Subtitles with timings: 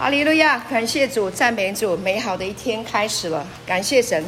[0.00, 0.58] 哈利路亚！
[0.70, 3.46] 感谢主，赞美主，美好的一天开始了。
[3.66, 4.24] 感谢神，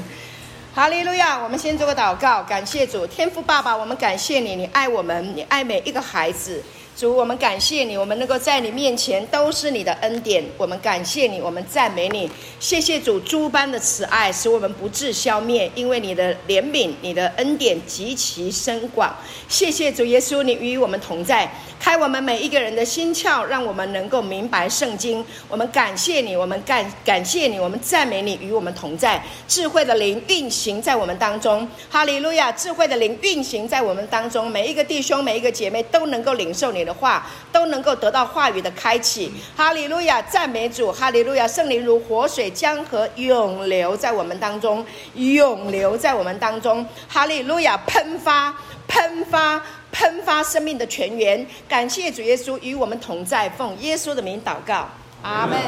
[0.74, 1.42] 哈利路亚！
[1.42, 6.62] 我们先做个祷告，感谢主，天父爸爸，我们感谢你，你爱我们，你爱每一个孩子。
[6.94, 10.44] 主，我们感谢你，我们能够在你面前都是你的恩典。
[10.58, 12.30] 我们感谢你，我们赞美你。
[12.60, 19.14] 谢谢主诸般的慈爱，使我们不致消灭，因为你的怜悯、你的恩典极其深广。
[19.48, 21.50] 谢谢主耶稣，你与我们同在。
[21.80, 25.24] 开我们每一个人的心窍，让我们能够明白圣经。
[25.48, 29.20] 我们感谢你，我们感感谢你，我们赞美你，与我们同在。
[29.48, 32.52] 智慧的灵运行在我们当中，哈利路亚！
[32.52, 39.32] 智慧的灵运行在我们当中，每一个弟兄、每一个姐妹都能够领受你的话，都能够得到话语的开启。
[39.56, 40.20] 哈利路亚！
[40.22, 41.46] 赞美主，哈利路亚！
[41.46, 46.86] 圣灵如活水江河永流在我们当中，永流在我们当中。
[47.08, 47.76] 哈利路亚！
[47.86, 48.54] 喷发，
[48.88, 49.62] 喷发。
[49.92, 54.88] 喷发生命的泉源，感谢主耶稣与我们同在，奉耶稣的名祷告，
[55.20, 55.58] 阿门。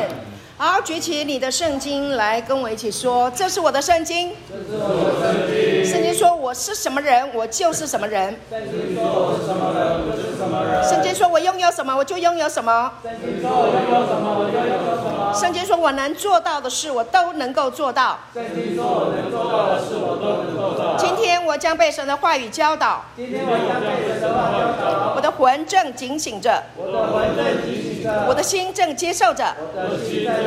[0.57, 5.85] 好，举起你的圣经来跟我一起说：“这是我的圣经。”这是我的圣经。
[5.85, 23.05] 圣经说：“我是什么人，我就是什么人。”圣经说：“我是什么人，我就是什么人。”圣经说：“我拥有什么，我就拥有什么。”圣经说：“我拥有什么，我就拥有什么。”圣经说：“我能做到的事，我都能够做到。”圣经说：“我能做到的事，我都能做到。”今天我将被神的话语教导。
[23.17, 25.15] 今天我将被神的话语教导。
[25.17, 26.63] 我的魂正警醒着。
[26.77, 28.25] 我的魂正警醒着。
[28.29, 29.45] 我的心正接受着。
[29.75, 30.44] 我的心正。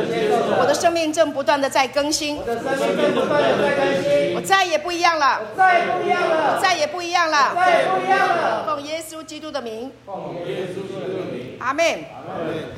[0.60, 8.64] 我的生命正不断的在更新，我的生命正不断的在更新，我再也不一样了，我再也不一样了，我再也不一样了，再也不一样了。
[8.66, 12.04] 奉耶稣基督的名，奉耶稣基督的名，阿门。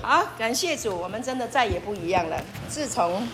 [0.02, 2.36] 好，感谢主，我们真的再也不一样了。
[2.68, 3.28] 自从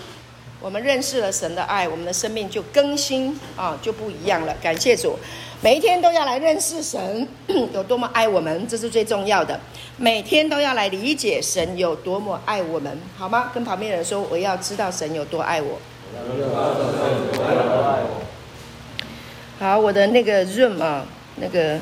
[0.60, 4.54] 我们认识了神的爱，我们的生命就更新啊，就不一样了。
[4.62, 5.18] 感谢主。
[5.62, 7.26] 每一天都要来认识神
[7.72, 9.58] 有多么爱我们，这是最重要的。
[9.96, 13.50] 每天都要来理解神有多么爱我们，好吗？
[13.54, 15.78] 跟旁边人说，我要知道神有多爱我。
[19.58, 21.78] 好，我的那个 room 啊，那个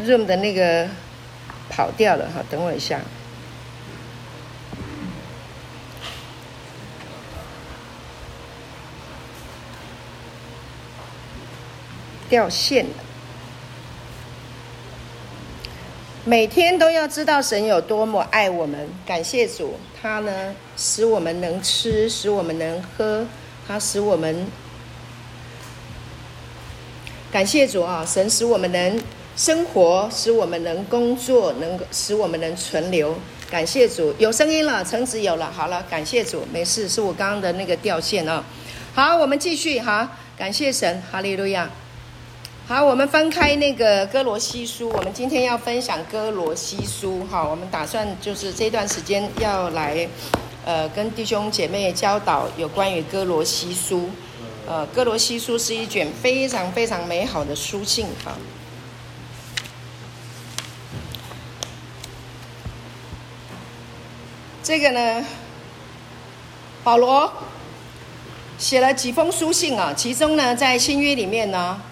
[0.00, 0.88] room 的那个
[1.70, 3.00] 跑掉了哈，等我一下。
[12.32, 12.90] 掉线了。
[16.24, 23.26] 每天都要知道神有多么爱我们，感谢主，他呢使我们能吃，使我们能喝，
[23.68, 24.46] 他使我们
[27.30, 28.02] 感谢主啊！
[28.08, 28.98] 神使我们能
[29.36, 33.14] 生活，使我们能工作，能使我们能存留。
[33.50, 38.42] 感谢主，有声音了，橙子有了，好了，感谢主，没事，是我刚刚的那个掉线啊。
[38.94, 41.68] 好，我们继续哈，感谢神，哈利路亚。
[42.64, 47.26] 好，我们翻开那个哥罗西书，我们今天要分享哥罗西书。
[47.28, 50.08] 好，我们打算就是这段时间要来，
[50.64, 54.08] 呃，跟弟兄姐妹教导有关于哥罗西书。
[54.68, 58.06] 呃，哥罗西书是一卷非常非常美好的书信。
[58.24, 58.32] 哈，
[64.62, 65.26] 这个呢，
[66.84, 67.30] 保罗
[68.56, 71.82] 写了几封书信啊，其中呢，在新约里面呢。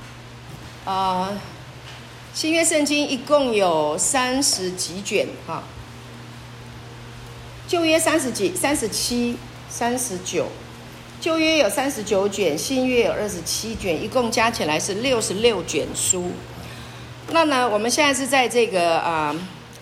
[0.91, 1.31] 啊、
[2.35, 5.63] 新约圣经一共有三十几卷哈，
[7.69, 9.37] 旧约三十几、三十七、
[9.69, 10.49] 三十九，
[11.21, 16.33] 旧约有三十九卷，新约有二十七卷，一共加起来是六十六卷书。
[17.29, 19.33] 那呢，我们现在是在这个啊、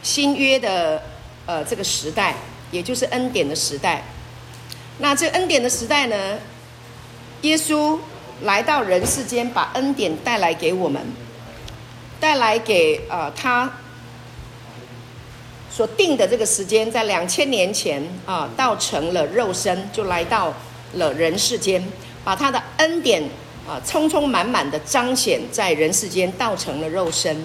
[0.02, 1.02] 新约的
[1.46, 2.34] 呃这个时代，
[2.70, 4.02] 也就是恩典的时代。
[4.98, 6.38] 那这恩典的时代呢，
[7.40, 7.98] 耶稣。
[8.42, 11.02] 来到人世间，把恩典带来给我们，
[12.20, 13.68] 带来给呃他
[15.70, 20.54] 所定的这个时间，在两千年前啊，道成了肉身，就来到
[20.94, 21.84] 了人世间，
[22.22, 23.22] 把他的恩典
[23.66, 27.44] 啊充充满满的彰显在人世间，道成了肉身。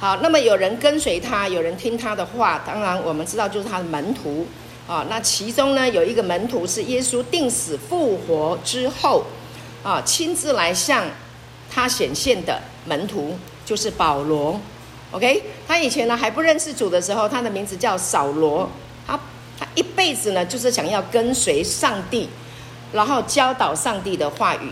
[0.00, 4.46] 好，那么有人跟随他，有人听他的话，当然我们知道就是他的门徒
[4.88, 5.04] 啊。
[5.10, 9.22] 那其中呢，有一个门徒是耶稣定死复活之后。
[9.84, 11.04] 啊，亲自来向
[11.70, 14.58] 他显现的门徒就是保罗
[15.12, 15.42] ，OK？
[15.68, 18.68] 他以前呢还不认识主的时候，他的名字叫扫罗。
[19.06, 19.20] 他
[19.58, 22.30] 他一辈子呢就是想要跟随上帝，
[22.92, 24.70] 然后教导上帝的话语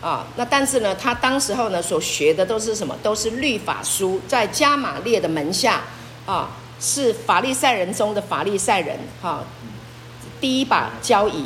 [0.00, 0.24] 啊。
[0.36, 2.96] 那但是呢，他当时候呢所学的都是什么？
[3.02, 5.82] 都是律法书，在加玛列的门下
[6.24, 6.50] 啊，
[6.80, 9.42] 是法利赛人中的法利赛人哈、
[10.40, 11.44] 第一把交椅。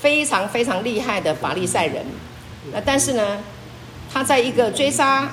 [0.00, 2.04] 非常非常厉害的法利赛人，
[2.72, 3.38] 那但是呢，
[4.12, 5.28] 他在一个追杀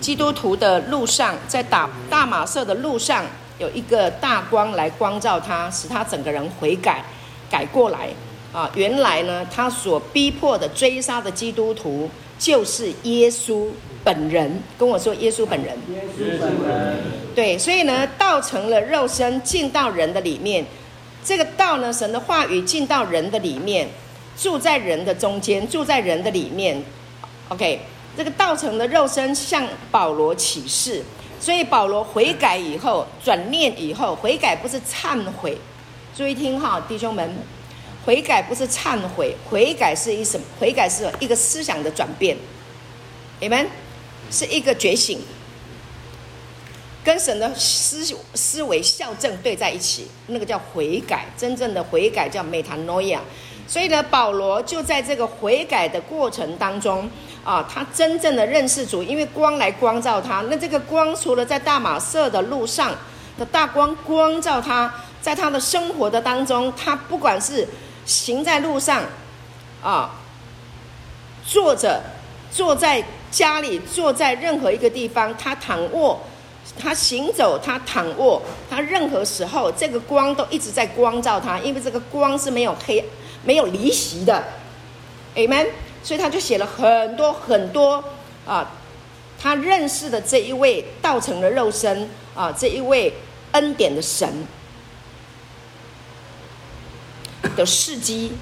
[0.00, 3.24] 基督徒的路上，在打大马色的路上，
[3.58, 7.04] 有一个大光来光照他，使他整个人悔改，
[7.48, 8.08] 改过来。
[8.52, 13.68] 啊，原来呢，他所逼迫的追杀的基督徒，就是耶稣
[14.04, 14.60] 本人。
[14.78, 15.74] 跟我说，耶稣本人。
[15.88, 16.96] 耶稣本人。
[17.34, 20.66] 对，所以呢，道成了肉身，进到人的里面。
[21.24, 23.88] 这个道呢，神的话语进到人的里面，
[24.36, 26.82] 住在人的中间，住在人的里面。
[27.48, 27.80] OK，
[28.16, 31.02] 这个道成了肉身，向保罗启示。
[31.40, 35.58] 所以保罗悔改以后，转念以后，悔改不是忏悔。
[36.16, 37.32] 注意听哈，弟兄们。
[38.04, 40.44] 悔改不是忏悔，悔改是一什么？
[40.58, 42.36] 悔改是一个思想的转变，
[43.38, 43.64] 你们
[44.28, 45.20] 是一个觉醒，
[47.04, 51.26] 跟神的思思维校正对在一起，那个叫悔改。
[51.36, 53.18] 真正的悔改叫 metanoia。
[53.66, 57.08] 所以呢，保罗就在这个悔改的过程当中
[57.42, 60.42] 啊，他真正的认识主，因为光来光照他。
[60.50, 62.92] 那这个光除了在大马色的路上
[63.38, 67.66] 的大光光照他，在他的生活的当中，他不管是
[68.04, 69.02] 行在路上，
[69.82, 70.10] 啊，
[71.46, 72.02] 坐着，
[72.50, 76.20] 坐在家里，坐在任何一个地方，他躺卧，
[76.78, 83.04] 他行走，他躺卧，他任何时候，这个光都一直在光照他，因为这个光是没有黑、
[83.44, 84.42] 没有离席的
[85.34, 85.68] ，Amen。
[86.02, 88.02] 所以他就写了很多很多
[88.46, 88.72] 啊，
[89.40, 93.14] 他认识的这一位道成的肉身啊，这一位
[93.52, 94.28] 恩典的神。
[97.56, 98.32] 的事迹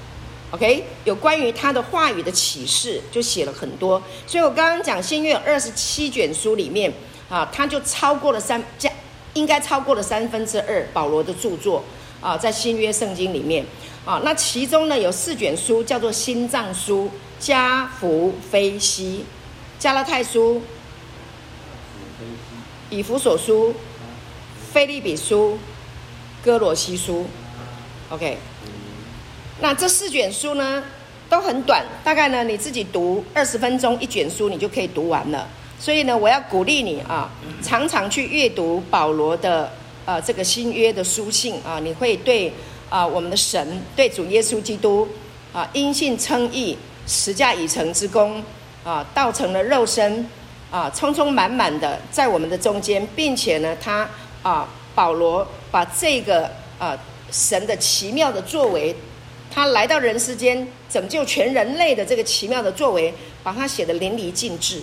[0.51, 4.01] ，OK，有关于他的话语的启示，就写了很多。
[4.25, 6.93] 所以我刚刚讲新约二十七卷书里面
[7.31, 8.91] 啊，他就超过了三加，
[9.35, 11.81] 应该超过了三分之二保罗的著作
[12.19, 13.65] 啊，在新约圣经里面
[14.05, 19.23] 啊，那其中呢有四卷书叫做心脏书，加福非西，
[19.79, 20.61] 加拉太书，
[22.89, 23.73] 以弗所书，
[24.73, 25.57] 腓利比书，
[26.43, 27.25] 哥罗西书
[28.09, 28.37] ，OK。
[29.61, 30.83] 那这四卷书呢，
[31.29, 35.47] 都很短，大概呢你自己读二十分钟一卷书，你就可以读完了。
[35.81, 37.27] 所以呢，我要鼓励你啊，
[37.63, 39.67] 常常去阅读保罗的
[40.05, 42.53] 呃这个新约的书信啊，你会对
[42.87, 45.07] 啊我们的神，对主耶稣基督
[45.51, 48.43] 啊因信称义，十架已成之功
[48.83, 50.23] 啊，道成了肉身
[50.69, 54.07] 啊，充充满满的在我们的中间，并且呢，他
[54.43, 56.47] 啊保罗把这个
[56.77, 56.95] 啊
[57.31, 58.95] 神的奇妙的作为。
[59.53, 63.13] 他来到人世间拯救全人类的这个奇妙的作为，
[63.43, 64.81] 把它写得淋漓尽致。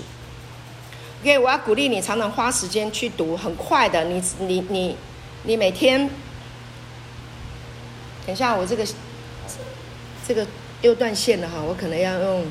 [1.23, 4.05] 因为我要鼓励你常常花时间去读，很快的。
[4.05, 4.97] 你你你
[5.43, 6.09] 你每天，
[8.25, 8.87] 等一下我这个
[10.26, 10.47] 这个
[10.82, 12.44] 又断线了哈，我可能要用。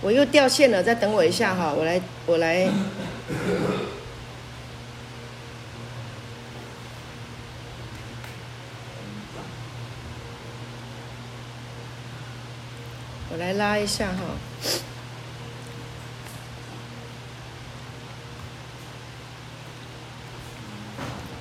[0.00, 2.68] 我又掉线了，再等我一下哈，我来，我来，
[13.38, 14.22] 来拉一下哈。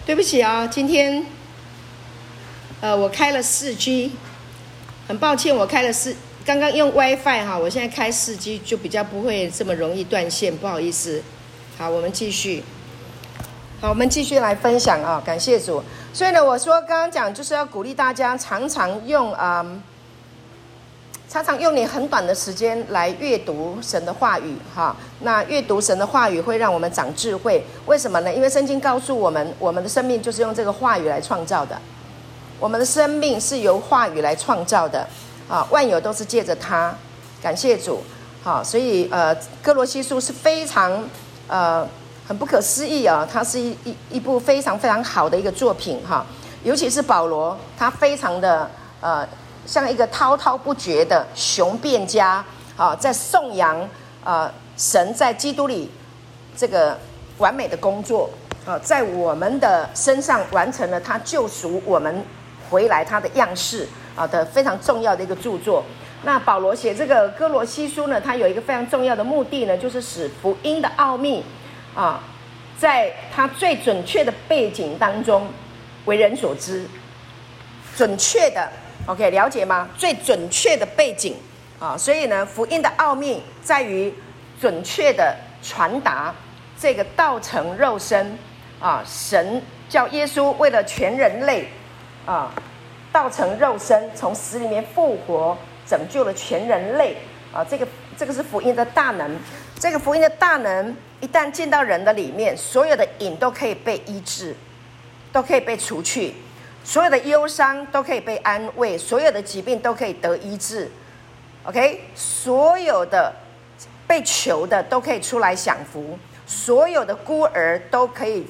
[0.06, 1.26] 对不起啊，今天，
[2.80, 4.14] 呃，我开了四 G，
[5.08, 6.16] 很抱歉，我开了四。
[6.46, 11.22] 刚刚用 WiFi 哈，我现在开 4G 就比较不会这么容易断线，不好意思。
[11.78, 12.64] 好，我们继续。
[13.82, 15.84] 好，我们继续来分享啊，感谢主。
[16.14, 19.66] 所以呢，我说刚刚讲就是要鼓励大家常常用啊、
[21.30, 24.96] 常常用你很短的时间来阅读神的话语哈。
[25.22, 28.34] 那阅读神的话语会让我们长智慧，为什么呢？
[28.34, 31.78] 因为圣经告诉我们，我们的生命就是用这个话语来创造的，
[32.60, 35.06] 我们的生命是由话语来创造的。
[35.50, 36.94] 啊，万有都是借着他，
[37.42, 38.04] 感谢主。
[38.44, 41.02] 好，所以呃，哥罗西书是非常
[41.48, 41.88] 呃
[42.28, 46.26] 很不可思议啊，它是一一一部非常非常好的一个作品哈。
[46.64, 48.70] 尤其是保罗，他非常的
[49.00, 49.26] 呃
[49.68, 52.44] 像一个滔滔不绝的雄辩家
[52.76, 53.88] 啊，在颂扬
[54.24, 55.92] 啊神在基督里
[56.56, 56.98] 这个
[57.38, 58.28] 完美的工作
[58.66, 62.26] 啊，在我们的身上完成了他救赎我们
[62.68, 63.88] 回来他的样式。
[64.18, 65.84] 啊的非常重要的一个著作。
[66.24, 71.44] 那保罗写这个哥罗西书呢，他有一个非常重要的目的呢，就是使福音的奥秘
[71.94, 72.20] 啊，
[72.80, 75.48] 在他最准确的背景当中
[76.06, 76.84] 为人所知。
[77.96, 78.68] 准确的
[79.08, 79.90] ，OK，了解吗？
[79.98, 81.36] 最准确的背景。
[81.80, 84.14] 啊，所以呢，福音的奥秘在于
[84.62, 86.34] 准确的传达，
[86.80, 88.38] 这个道成肉身。
[88.80, 89.60] 啊，神
[89.90, 91.68] 叫耶稣为了全人类
[92.28, 92.54] 啊，
[93.12, 97.18] 道成肉身，从死里面复活，拯救了全人类。
[97.52, 99.36] 啊，这个这个是福音的大能，
[99.80, 104.56] 这个福音的大能一旦进到人的里面，所有的瘾都可以被医治，
[105.32, 106.34] 都可以被除去，
[106.88, 110.90] 所有的忧伤都可以被安慰，所有的疾病都可以得医治
[111.66, 113.34] ，OK，所有的。
[114.08, 118.48] 被囚的都可以出来享福，所有的孤儿都可以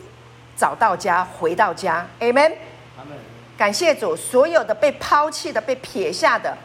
[0.56, 2.06] 找到家，回到家。
[2.20, 2.54] Amen。
[3.58, 6.56] 感谢主，所有的被抛弃的、被撇下的，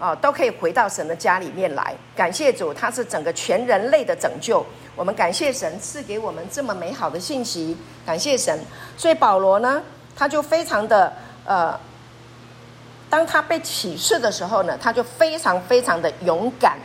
[0.00, 1.94] 啊，都可以回到神的家里面来。
[2.16, 4.66] 感谢主，他是整个全人类的拯救。
[4.96, 7.76] 我们感谢神赐给我们这么美好的信息。
[8.04, 8.58] 感谢神。
[8.96, 9.80] 所以保罗呢，
[10.16, 11.12] 他就非常的
[11.44, 11.78] 呃，
[13.10, 16.78] 当他被启示的时候呢，他就非常非常的勇敢。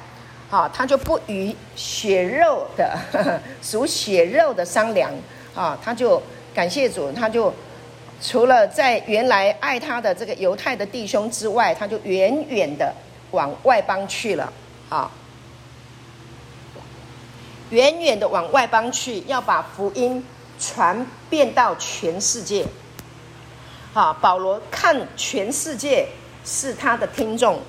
[0.50, 5.12] 啊，他就不与血肉的呵呵 属血肉的商量
[5.54, 6.24] 啊，他就
[6.56, 7.54] 感谢主，他就
[8.22, 12.94] 除了在原来爱他的这个犹太的弟兄之外，他就远远的
[13.32, 14.54] 往外邦去了
[14.88, 15.12] 啊，
[17.72, 20.26] 远远的往外邦去，要把福音
[20.58, 22.66] 传遍到全世界。
[23.94, 26.08] 好，保罗看全世界
[26.46, 27.60] 是他的听众。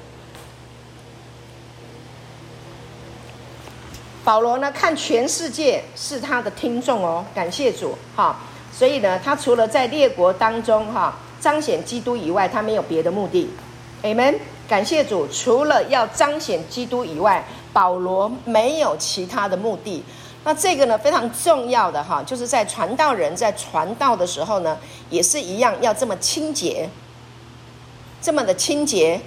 [4.25, 8.37] 保罗呢，看全世界是他的听众哦，感谢主哈。
[8.71, 13.49] 所以呢，他除了在列国当中哈彰显基督以外，他没有别的目的。
[14.03, 14.35] Amen，
[14.69, 20.05] 感谢主，除了要彰显基督以外，保罗没有其他的目的。
[20.45, 24.79] 那这个呢，非常重要的哈，就是在传道人在传道的时候呢，
[25.11, 26.89] 也是一样要这么清洁，
[28.21, 29.21] 这么的清洁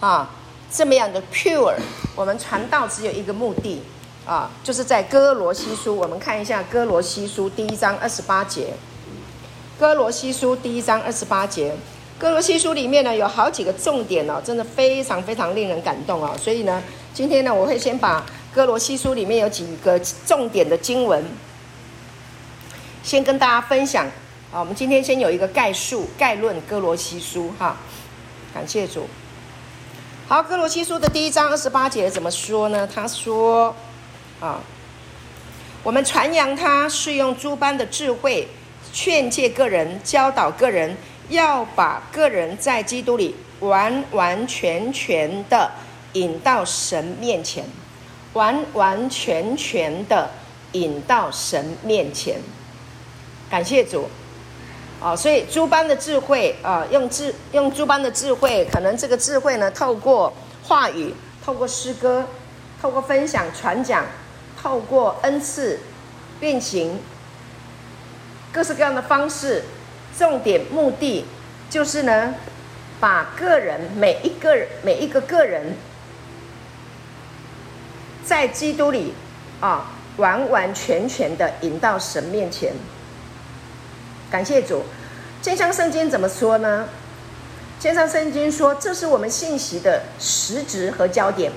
[0.00, 0.30] 啊，
[0.70, 1.74] 这么样的 pure。
[2.14, 3.82] 我们传道只有一个目的。
[4.26, 8.72] 啊，就是在哥罗西书，我们看一下哥罗西书第一章二十八节。
[9.78, 11.72] 哥罗西书第一章二十八节，
[12.18, 16.36] 哥罗西书里面呢有好几个重点哦，真的非常非常令人感动哦。
[16.42, 16.82] 所以呢，
[17.14, 18.26] 今天呢我会先把
[18.56, 21.22] 哥罗西书里面有几个重点的经文，
[23.02, 24.06] 先跟大家分享。
[24.50, 27.76] 啊，我们今天先有一个概述概论哥罗西书哈，
[28.54, 29.06] 感谢主。
[30.26, 32.88] 好，哥罗西书的第一章二十八节怎么说呢？
[32.92, 33.76] 他说。
[34.40, 34.60] 啊，
[35.82, 38.48] 我们传扬他是用诸般的智慧
[38.90, 40.96] 劝诫个人，教导个人，
[41.28, 45.70] 要把个人在基督里完完全全的
[46.14, 47.62] 引到神面前，
[48.36, 50.30] 完完全全的
[50.72, 52.36] 引到神面前。
[53.50, 54.08] 感谢主。
[54.98, 60.32] 啊，所以诸般的智慧啊，用智用诸般的智慧，可能这个智慧呢，透过
[60.64, 61.12] 话语，
[61.44, 62.26] 透过诗歌，
[62.80, 64.04] 透过分享传讲。
[64.62, 65.78] 透过恩赐
[66.40, 66.98] 运行
[68.50, 69.62] 各式各样的方式，
[70.18, 71.24] 重点目的
[71.70, 72.34] 就是呢，
[72.98, 75.76] 把个人每一个每一个个人
[78.26, 79.14] 在基督里
[79.60, 82.72] 啊，完完全全的引到神面前。
[84.28, 84.82] 感谢主，
[85.40, 86.88] 健香圣经怎么说呢？
[87.78, 91.52] 健香圣经说，这是我们信息的实质和焦点。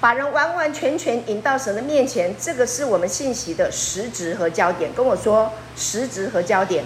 [0.00, 4.90] 把人完完全全引到神的面前，这个是我们信息的实质和焦点。
[4.94, 6.84] 跟我说实质和焦点。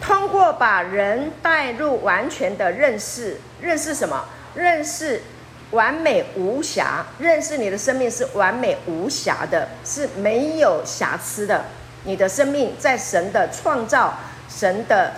[0.00, 4.24] 通过把人带入完全的认识，认识什么？
[4.54, 5.22] 认识
[5.72, 11.64] 完美无瑕，认识你的生命是完美无瑕的，是没有瑕疵的。
[12.04, 14.14] 你的生命在神的创造、
[14.48, 15.12] 神的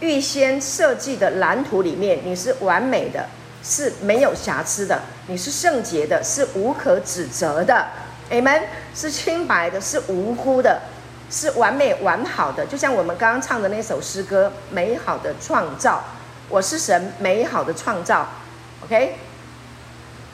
[0.00, 3.26] 预先设计的蓝图里面，你是完美的。
[3.64, 7.86] 是没有瑕疵的，你是圣洁的，是无可指责的
[8.28, 8.62] ，Amen，
[8.92, 10.82] 是清白的，是无辜的，
[11.30, 12.66] 是完美完好的。
[12.66, 15.98] 就像我们刚刚唱的那首诗歌《美好的创造》，
[16.48, 18.26] 我是神美好的创造
[18.82, 19.14] ，OK，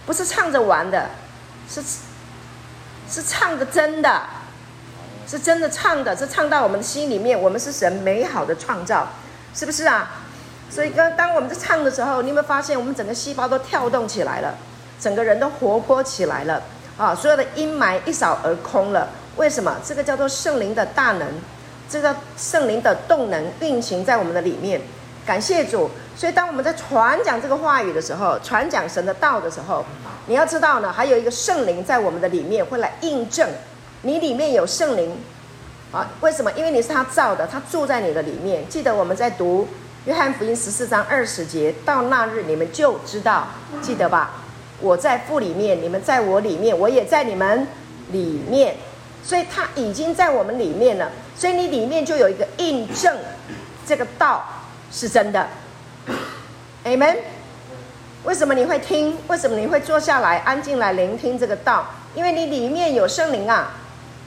[0.09, 1.11] 不是唱着玩的，
[1.69, 1.83] 是
[3.11, 4.23] 是唱的真的，
[5.27, 7.39] 是真的唱的，是唱到我们的心里面。
[7.39, 9.07] 我们是神美好的创造，
[9.55, 10.11] 是不是啊？
[10.71, 14.55] 所以，当当我们在唱的时候，你有没有发现，我们整个细胞都跳动起来了，
[14.99, 16.63] 整个人都活泼起来了
[16.97, 17.15] 啊！
[17.15, 19.09] 所有的阴霾一扫而空了。
[19.37, 19.77] 为什么？
[19.85, 21.29] 这个叫做圣灵的大能，
[21.87, 24.81] 这个圣灵的动能运行在我们的里面。
[25.29, 25.91] 感谢主！
[26.17, 29.85] 所以，当我们在传讲这个话语的时候，传讲神的道的时候，
[30.27, 33.47] 你要知道呢，还有一个圣灵在我们的里面会来印证，
[34.01, 35.15] 你里面有圣灵
[35.93, 36.09] 啊？
[36.23, 36.51] 为什么？
[36.53, 38.67] 因为你是他造的，他住在你的里面。
[38.71, 39.69] 记得我们在读。
[40.07, 43.47] 约翰福音十四章二十节，到那日你们就知道，
[43.83, 44.31] 记得吧？
[44.81, 47.67] 我在父里面，你们在我里面，我也在你们
[48.13, 48.75] 里面，
[49.23, 51.11] 所以他已经在我们里面了。
[51.37, 53.15] 所以你里面就有一个印证，
[53.87, 54.43] 这个道
[54.91, 55.47] 是真的。
[56.85, 57.17] Amen。
[58.25, 59.17] 为什么你会听？
[59.29, 61.87] 为什么你会坐下来安静来聆听这个道？
[62.15, 63.71] 因为你里面有圣灵啊，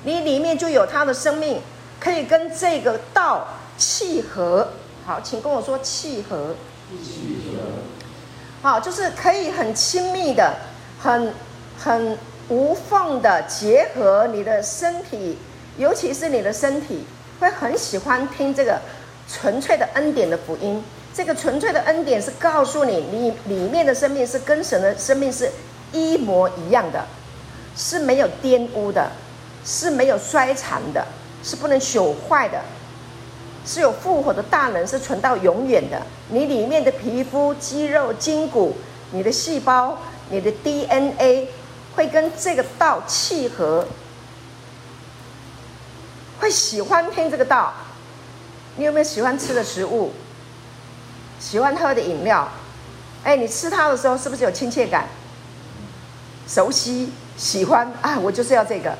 [0.03, 1.61] 你里面就有他的生命，
[1.99, 4.69] 可以跟这个道契合。
[5.05, 6.55] 好，请跟我说契合。
[7.03, 8.69] 契合。
[8.69, 10.55] 好，就是可以很亲密的、
[10.99, 11.33] 很
[11.77, 15.37] 很无缝的结合你的身体，
[15.77, 17.03] 尤其是你的身体
[17.39, 18.79] 会很喜欢听这个
[19.27, 20.83] 纯粹的恩典的福音。
[21.13, 25.51] 这个纯粹的恩典是告诉你，你里面的生命是跟神的生命是
[25.91, 27.05] 一模一样的，
[27.75, 29.11] 是没有玷污的，
[29.65, 31.05] 是没有衰残的，
[31.43, 32.61] 是不能朽坏的。
[33.63, 36.01] 是有复活的大能，是存到永远的。
[36.29, 38.75] 你里面的皮肤、肌肉、筋骨，
[39.11, 39.99] 你的细胞、
[40.29, 41.47] 你的 DNA，
[41.95, 43.85] 会跟这个道契合，
[46.39, 47.71] 会喜欢听这个道。
[48.81, 50.11] 你有没有喜欢吃的食物？
[51.39, 52.49] 喜欢喝的饮料？
[53.23, 55.05] 哎，你吃它的时候是不是有亲切感？
[56.47, 58.17] 熟悉、喜欢啊！
[58.17, 58.97] 我就是要这个，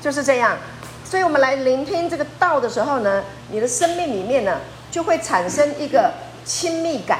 [0.00, 0.56] 就是这样。
[1.04, 4.58] 所以我们来聆听这个道的时候呢，你的生命里面呢，
[4.90, 6.14] 就会产生一个
[6.46, 7.18] 亲密感。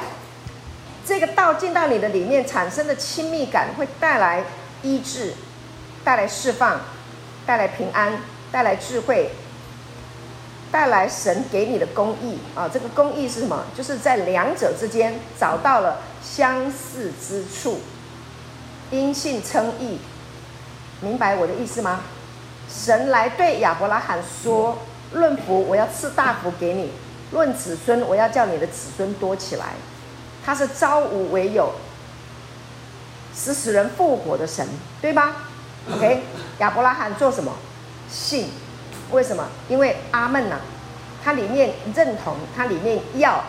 [1.05, 4.43] 这个道进到你的里面产生的亲密感，会带来
[4.81, 5.35] 医治，
[6.03, 6.81] 带来释放，
[7.45, 8.13] 带来平安，
[8.51, 9.29] 带来智慧，
[10.73, 12.67] 带来神给你的公义啊！
[12.67, 13.63] 这个公义是什么？
[13.77, 17.79] 就是在两者之间找到了相似之处，
[18.89, 19.99] 因信称义。
[20.99, 22.01] 明白我的意思吗？
[22.67, 24.79] 神来对亚伯拉罕说
[25.13, 26.87] ：“论福，我要赐大福给你；
[27.31, 29.73] 论子孙，我要叫你的子孙多起来。”
[30.43, 31.71] 他是造无为有，
[33.35, 34.67] 使死人复活的神，
[34.99, 35.35] 对吧
[35.93, 36.23] ？OK，
[36.57, 37.53] 亚伯拉罕做什么？
[38.09, 38.49] 信。
[39.13, 39.47] 为什么？
[39.69, 40.61] 因为阿门呐、啊，
[41.23, 43.41] 他里面认同，他里面要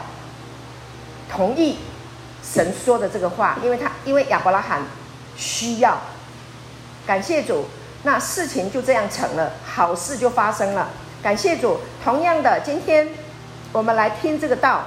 [1.29, 1.79] 同意
[2.43, 4.83] 神说的这个话，因为他因为亚伯拉罕
[5.37, 5.99] 需要。
[7.07, 7.67] 感谢主。
[8.07, 10.91] 那事情就这样成了，好事就发生了。
[11.23, 11.79] 感谢主。
[12.05, 13.09] 同样的，今天
[13.73, 14.85] 我们来听这个道。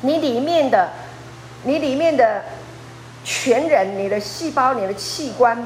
[0.00, 0.90] 你里面的，
[1.62, 2.42] 你里面的
[3.22, 5.56] 全人，你的细胞、你的器官，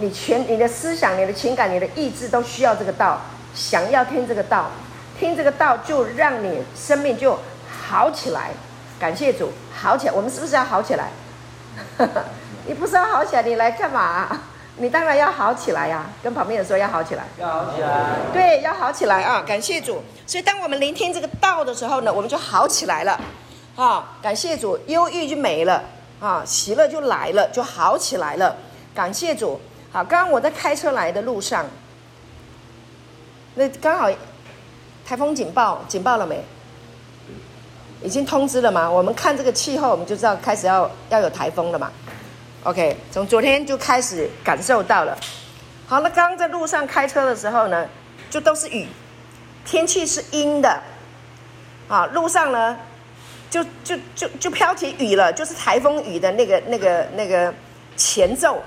[0.00, 3.18] 你全、你的思想、你的情感、你的意志，都需要这个道，
[3.54, 4.70] 想要听这个道，
[5.18, 8.50] 听这个道就让你生命就好起来。
[8.98, 10.12] 感谢主，好起来。
[10.12, 11.10] 我们是不是要好起来？
[12.66, 14.28] 你不是要好起来，你来干嘛？
[14.76, 17.88] 你当然要好起来呀、啊，跟旁边人说要好起来，要好起来，
[18.32, 19.42] 对，要好起来啊！
[19.46, 20.02] 感谢主。
[20.26, 23.20] 所以当我们聆听这个道的时候呢，我们就好起来了，
[23.76, 25.82] 啊，感谢主，忧郁就没了，
[26.18, 28.56] 啊，喜乐就来了，就好起来了。
[28.94, 29.60] 感谢主。
[29.92, 31.66] 好，刚刚我在开车来的路上，
[33.60, 34.10] 那刚好
[35.04, 36.42] 台风警报警报了没？
[38.02, 38.90] 已经通知了吗？
[38.90, 41.92] 我们看这个气候，我们就知道开始要要有台风了嘛。
[42.62, 45.14] OK，从昨天就开始感受到了。
[45.86, 47.86] 好，那刚刚在路上开车的时候呢，
[48.30, 48.88] 就都是雨，
[49.66, 50.82] 天气是阴的，
[51.86, 52.78] 啊，路上呢，
[53.50, 57.52] 就就就就飘起雨了，就是台风雨的那个那个那个
[57.94, 58.62] 前奏。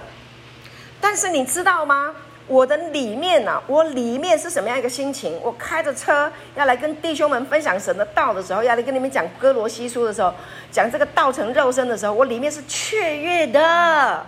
[1.02, 2.14] 但是你知道吗？
[2.46, 5.40] 我的里面啊，我里面是什么样一个心情？
[5.42, 10.34] 我开着车要来跟弟兄们分享神的道的时候，要来跟你们讲哥罗西书的时候，
[10.70, 14.26] 讲这个道成肉身的时候，我里面是雀跃的，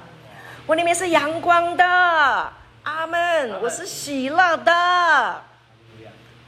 [0.66, 1.84] 我里面是阳光的，
[2.84, 3.62] 阿门！
[3.62, 5.42] 我是喜乐的，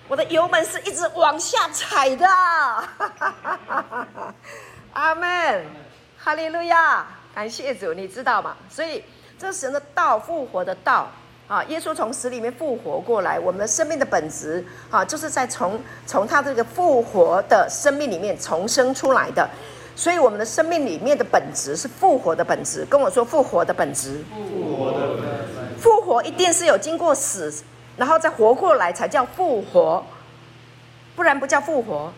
[0.07, 2.25] 我的油门是一直往下踩的，
[4.93, 5.65] 阿门！
[6.17, 7.05] 哈利路亚！
[7.35, 8.55] 感谢主，你知道吗？
[8.69, 9.03] 所以
[9.37, 11.11] 这神的道，复活的道。
[11.47, 19.49] 啊，耶稣从死里面复活过来，我们的生命的本质啊，就是在从从他这个复活的生命里面重生出来的，
[19.95, 22.85] 所以我们的生命里面的本质是复活的本质。
[22.89, 25.23] 跟我说复活的本质，复活的本
[25.73, 27.63] 质，复活一定是有经过死，
[27.95, 30.05] 然后再活过来才叫复活，
[31.15, 32.11] 不然不叫复活，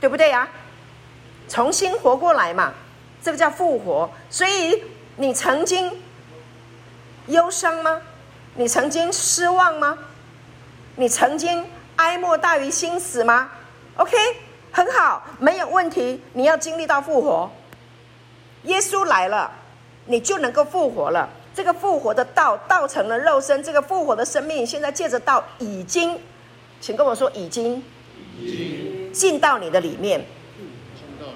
[0.00, 0.48] 对不对呀？
[1.48, 2.72] 重新活过来嘛，
[3.20, 4.08] 这个叫复活。
[4.30, 4.84] 所以
[5.16, 5.92] 你曾经
[7.26, 8.00] 忧伤吗？
[8.56, 9.98] 你曾经失望吗？
[10.96, 11.64] 你曾经
[11.96, 13.50] 哀莫大于心死吗
[13.96, 14.16] ？OK，
[14.72, 16.22] 很好，没有问题。
[16.32, 17.50] 你要经历到复活，
[18.62, 19.52] 耶稣来了，
[20.06, 21.28] 你就能够复活了。
[21.54, 23.62] 这个复活的道，道成了肉身。
[23.62, 26.18] 这个复活的生命，现在借着道已经，
[26.80, 27.82] 请跟我说已经，
[28.38, 30.24] 已经进到你的里面。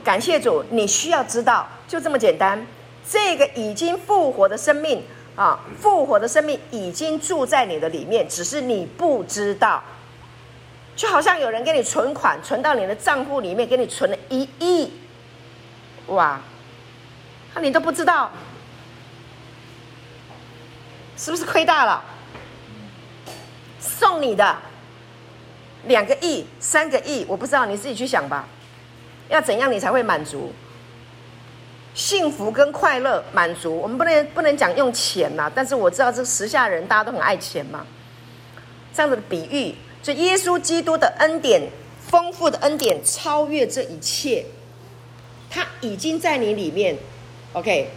[0.02, 2.66] 感谢主，你需要知道，就这么简单。
[3.06, 5.02] 这个已经复活的生命
[5.36, 9.82] 啊，复活的生命已经住在你的里面，只是你不知道。
[10.96, 14.92] 就好像有人给你存款，存到你的账户里面，给你存了一亿，
[16.08, 16.38] 哇，
[17.54, 18.30] 那你都不知道，
[21.16, 22.04] 是不是亏大了？
[23.78, 24.56] 送你的
[25.86, 28.46] 两个亿、三个亿，我不知道，你自己去想吧。
[29.30, 30.52] 要怎样你才会满足？
[31.94, 37.84] 幸福跟快乐满足，我们不能不能讲用钱呐，但是我知道这时下人大家都很爱钱嘛，
[38.94, 39.74] 这样子的比喻。
[40.02, 41.60] 所以，耶稣基督的恩典，
[42.06, 44.44] 丰富的恩典，超越这一切。
[45.50, 46.96] 他已经在你里面
[47.52, 47.90] ，OK。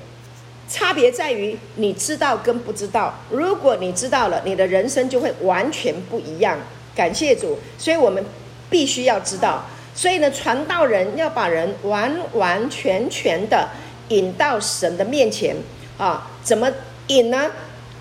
[0.69, 3.13] 差别在于你知道跟不知道。
[3.29, 6.57] 如果你知道了，你的人生就会完全不一样。
[6.95, 8.23] 感谢主，所以我们
[8.69, 9.63] 必须要知道。
[9.93, 13.69] 所以呢，传道人要把人完完全全的
[14.09, 15.55] 引到神的面前
[15.97, 16.29] 啊。
[16.43, 16.71] 怎么
[17.07, 17.51] 引呢？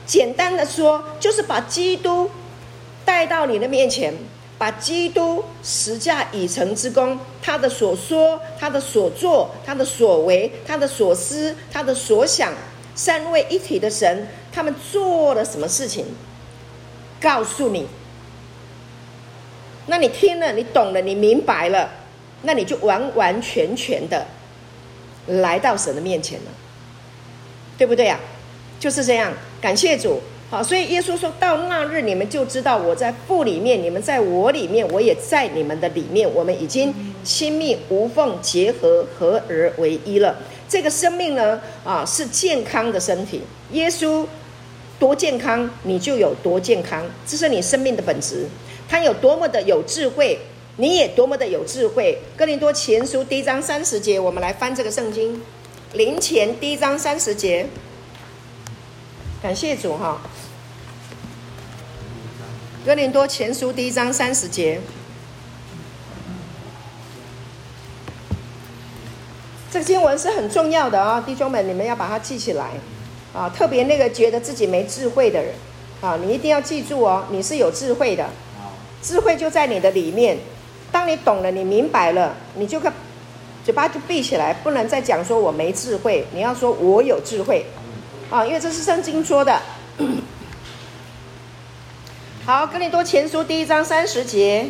[0.06, 2.30] 简单的说，就是把基督。
[3.04, 4.14] 带到你的面前，
[4.56, 12.52] 把基督十架已成之功，他的所说、他的所做、他的所为、他的所思、他的所想，
[12.94, 16.06] 三位一体的神，他们做了什么事情？
[17.20, 17.88] 告诉你。
[19.86, 21.90] 那你听了，你懂了，你明白了，
[22.42, 24.24] 那你就完完全全的
[25.26, 26.50] 来到神的面前了，
[27.78, 28.18] 对不对呀？
[28.80, 30.20] 就是这样，感谢主。
[30.50, 36.92] 好，所以耶稣说到那日，你们就知道我在父里面，你们在我里面，我也在你们的里面，我们已经
[37.24, 40.36] 亲密无缝结合，合而为一了。
[40.68, 43.40] 这个生命呢，啊，是健康的身体。
[43.70, 44.26] 耶稣
[44.98, 48.46] 多健康，你就有多健康，这是你生命的本质。
[48.88, 50.38] 他有多么的有智慧，
[50.76, 52.18] 你也多么的有智慧。
[52.36, 55.40] 哥林多前书第一章三十节，我们来翻这个圣经。
[55.92, 57.66] 林前第一章三十节，
[59.42, 60.18] 感谢主哈。
[62.86, 64.80] 哥林多前书第一章三十节，
[69.70, 72.70] 这个经文是很重要的啊、弟兄们，你们要把它记起来
[73.34, 73.48] 啊！
[73.50, 75.54] 特别那个觉得自己没智慧的人
[76.00, 78.26] 啊，你一定要记住哦，你是有智慧的，
[79.02, 80.38] 智慧就在你的里面。
[80.92, 82.92] 当你懂了，你明白了，你就可
[83.64, 87.64] 嘴巴就闭起来，不能再讲说我没智慧，你要说我有智慧
[88.30, 89.60] 啊，因为这是圣经说的。
[92.44, 94.66] 好，哥林多前书第一章三十节。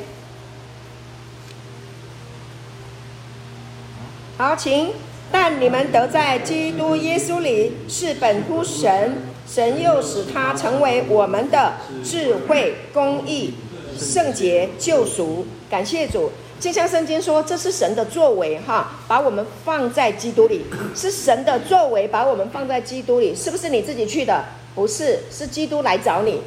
[4.39, 4.93] 好，请。
[5.35, 9.17] 但你们得在基督耶稣里是本乎神，
[9.49, 11.73] 神又使他成为我们的
[12.05, 13.55] 智慧、公义、
[13.99, 15.47] 圣洁、救赎。
[15.73, 16.31] 感谢主。
[16.61, 24.45] 就像圣经说，这是神的作为，哈，把我们放在基督里，是神的作为，把我们放在基督里，是不是你自己去的？
[24.75, 26.43] 不是，是基督来找你。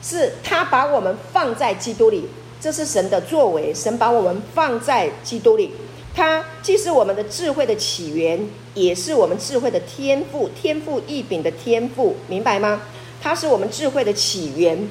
[0.00, 2.28] 是他把我们放在基督里，
[2.60, 3.74] 这是神的作为。
[3.74, 5.72] 神把我们放在基督里，
[6.14, 12.82] 他既是我们的智慧的起源，也是我们智慧的天赋，天赋异禀的天赋，明白吗？
[13.20, 14.88] 他是我们智慧的起源。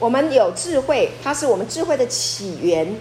[0.00, 2.96] 我们有智慧，它是我们智慧的起源。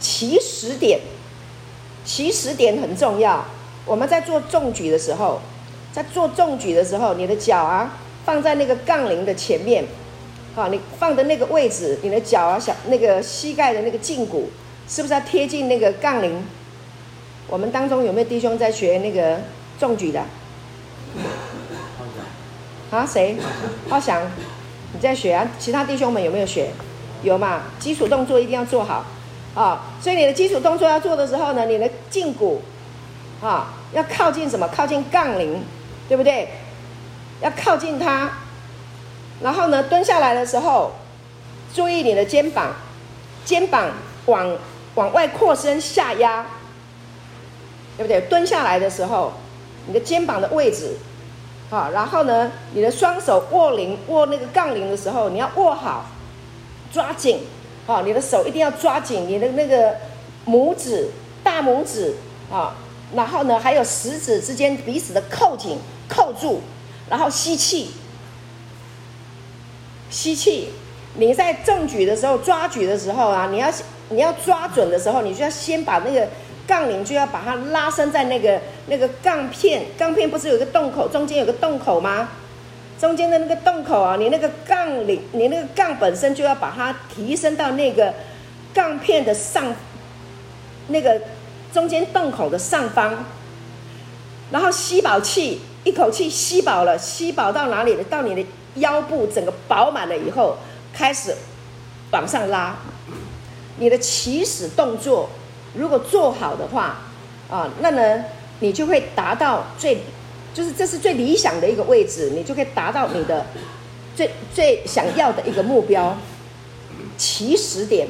[0.00, 1.00] 起始点，
[2.04, 3.44] 起始点很重要。
[3.84, 5.42] 我们在做重举的时候，
[5.92, 7.98] 在做重举的时候，你的脚啊。
[8.24, 9.84] 放在那个杠铃的前面，
[10.56, 14.50] 好，你放的那个位置，你的脚啊，小那个膝盖的那个胫骨，
[14.88, 16.44] 是不是要贴近那个杠铃？
[17.46, 19.38] 我们当中有没有弟兄在学那个
[19.78, 20.24] 重举的？
[22.90, 23.36] 啊，谁？
[23.88, 24.20] 浩翔，
[24.92, 25.46] 你在学啊？
[25.58, 26.70] 其他弟兄们有没有学？
[27.22, 27.62] 有嘛？
[27.78, 29.04] 基础动作一定要做好
[29.54, 29.86] 啊！
[30.00, 32.62] 所以你的基础动作要做的时候呢，你的胫骨
[33.42, 34.68] 啊，要靠近什么？
[34.68, 35.62] 靠近杠铃，
[36.08, 36.48] 对不对？
[37.40, 38.30] 要靠近它，
[39.42, 40.92] 然后呢，蹲下来的时候，
[41.74, 42.74] 注意你的肩膀，
[43.44, 43.90] 肩膀
[44.26, 44.56] 往
[44.94, 46.46] 往外扩伸下压，
[47.96, 48.20] 对不对？
[48.22, 49.32] 蹲下来的时候，
[49.86, 50.96] 你的肩膀的位置，
[51.68, 56.06] 好，然后呢，你的双手握铃握那个杠铃的时候，你要握好，
[56.92, 57.40] 抓紧，
[57.86, 59.94] 好，你的手一定要抓紧你的那个
[60.46, 61.10] 拇指、
[61.42, 62.14] 大拇指
[62.50, 62.74] 啊，
[63.14, 66.60] 然后呢，还有食指之间彼此的扣紧，扣住。
[67.08, 67.92] 然后吸气，
[70.10, 70.70] 吸气。
[71.14, 73.72] 你在正举的时候，抓举的时候啊，你要
[74.08, 76.28] 你要抓准的时候，你就要先把那个
[76.66, 82.28] 杠铃就要把它拉伸在那个那个杠片，杠片不是有个洞口，中间有个洞口吗？
[82.98, 88.12] 中间的那个洞口啊，你那个杠铃，你那个杠本身就要把它提升到那个
[88.72, 89.74] 杠片的上，
[90.88, 91.20] 那个
[91.72, 93.24] 中间洞口的上方。
[94.50, 98.04] 然后吸饱气，一口气吸饱了，吸饱到哪里了？
[98.04, 100.56] 到你的腰部整个饱满了以后，
[100.92, 101.34] 开始
[102.12, 102.76] 往上拉。
[103.78, 105.28] 你的起始动作
[105.76, 106.98] 如果做好的话，
[107.50, 108.24] 啊，那呢，
[108.60, 109.98] 你就会达到最，
[110.54, 113.46] 就是这是最理想的一个位置，你就可以达到你的
[114.16, 116.16] 最最想要的一个目标
[117.16, 118.08] 起始点。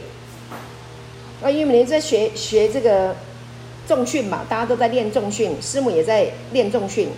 [1.42, 3.14] 那，因为您在学学这个
[3.86, 7.08] 重训嘛，大家都在练重训，师母也在练重训，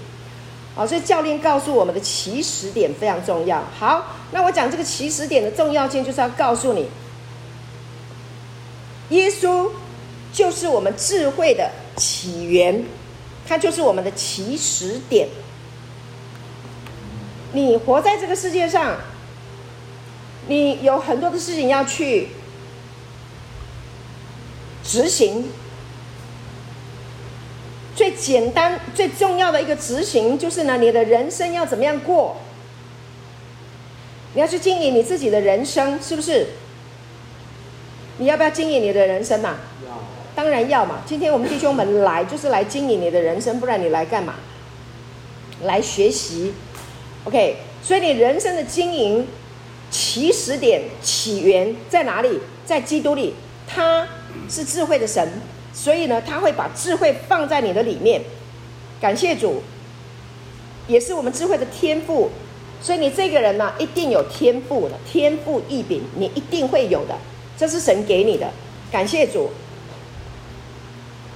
[0.76, 3.62] 啊，所以教练告诉我们的起始点非常重要。
[3.78, 6.88] 好，那我讲这个起始点的重要性，就是要告诉你。
[9.10, 9.70] 耶稣
[10.38, 12.84] 就是我们智慧的起源，
[13.44, 15.26] 它就是我们的起始点。
[17.54, 18.98] 你活在这个世界上，
[20.46, 22.28] 你有很多的事情要去
[24.84, 25.48] 执行。
[27.96, 32.36] 最简单、最重要的一个执行，就是呢，你的人生要怎么样过？
[34.34, 36.46] 你要去经营你自己的人生，是不是？
[38.18, 39.56] 你要不要经营你的人生嘛？
[39.84, 39.98] 要，
[40.38, 41.00] 当然要嘛。
[41.04, 44.36] 今天我们弟兄们来就是来经营你的人生，不然你来干嘛？
[45.64, 46.54] 来学习
[47.24, 47.56] ，OK。
[47.82, 49.26] 所以你人生的经营
[49.90, 52.38] 起始点起源在哪里？
[52.64, 53.34] 在基督里，
[53.66, 54.06] 他
[54.48, 55.28] 是智慧的神，
[55.74, 58.22] 所以呢，他会把智慧放在你的里面。
[59.00, 59.60] 感谢主，
[60.86, 62.30] 也是我们智慧的天赋。
[62.80, 67.18] 所以你这个人呢，一定有天赋的，天赋异禀，你一定会有的。
[67.56, 68.48] 这是神给你的，
[68.92, 69.50] 感谢主。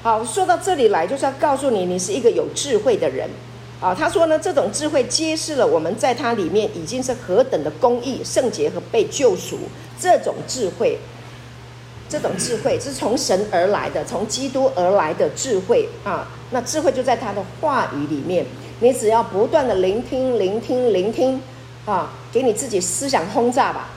[0.03, 3.31] 好，说到这里来，就是要告诉你，你是一个有智慧的人。
[3.81, 9.59] 啊，他说呢，这种智慧揭示了我们在他里面已经是何等的公义、圣洁和被救赎。
[10.01, 10.99] 这种智慧，
[12.09, 16.29] 这种智慧是从神而来的，从基督而来的智慧啊。
[16.51, 18.45] 那智慧就在他的话语里面，
[18.81, 21.41] 你只要不断的聆听、聆听、聆听，
[21.87, 23.89] 啊，给你自己思想轰炸吧。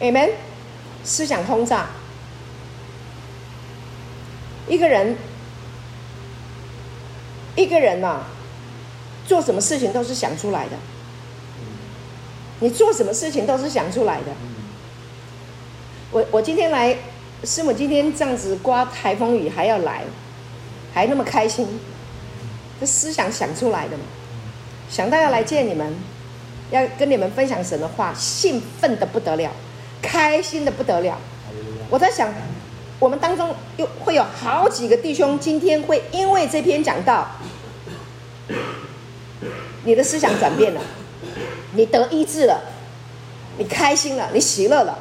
[0.00, 0.30] Amen。
[1.04, 1.86] 思想轰炸，
[4.68, 5.16] 一个人，
[7.56, 8.26] 一个人呐、啊，
[9.26, 10.72] 做什么事情都是想出来的。
[12.60, 14.26] 你做什么事情都是想出来的。
[16.10, 16.96] 我我今天来，
[17.44, 20.02] 师母今天这样子刮台风雨还要来，
[20.92, 21.66] 还那么开心，
[22.80, 24.04] 这思想想出来的嘛？
[24.90, 25.94] 想到要来见你们，
[26.70, 29.50] 要跟你们分享神的话，兴奋的不得了。
[30.00, 31.18] 开心的不得了，
[31.90, 32.32] 我在想，
[32.98, 37.28] 我们当中又会有好几个弟兄，今天会因为这篇讲到，
[39.84, 40.80] 你的思想转变了，
[41.74, 42.60] 你得医治了，
[43.56, 44.98] 你开心了，你喜乐了，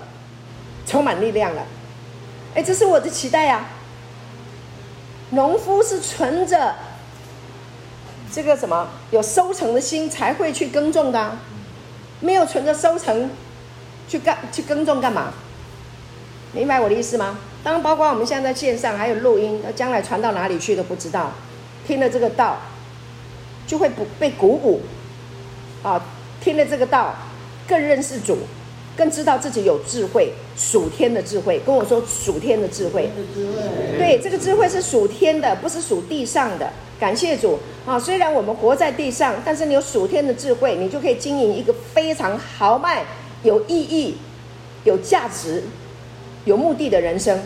[0.86, 1.64] 充满力量了，
[2.54, 3.66] 哎，这是我的期待呀。
[5.32, 6.76] 农夫是存着
[8.32, 11.38] 这个什么有收成的心才会去耕种的，
[12.20, 13.30] 没有存着收成。
[14.10, 15.34] 去干去耕种干嘛？
[16.54, 17.38] 明白我的意思吗？
[17.64, 21.32] 当，包括我们现在在线上还有录音，将来传到哪里去都不知道。
[21.86, 22.58] 听了这个道，
[23.66, 24.82] 就会不被鼓舞，
[25.84, 26.02] 啊，
[26.42, 27.14] 听了这个道，
[27.68, 28.38] 更认识主，
[28.96, 31.60] 更知道自己有智慧，属天的智慧。
[31.66, 33.10] 跟我说属天的智慧，
[33.98, 36.72] 对，这个智慧是属天的，不是属地上的。
[37.00, 38.00] 感谢主啊！
[38.00, 43.04] 虽然我们活在地上，但是你有属天的智慧，你就可以经营一个非常豪迈。
[43.44, 44.18] 有意义、
[44.84, 45.62] 有价值、
[46.48, 47.38] 有目的的人生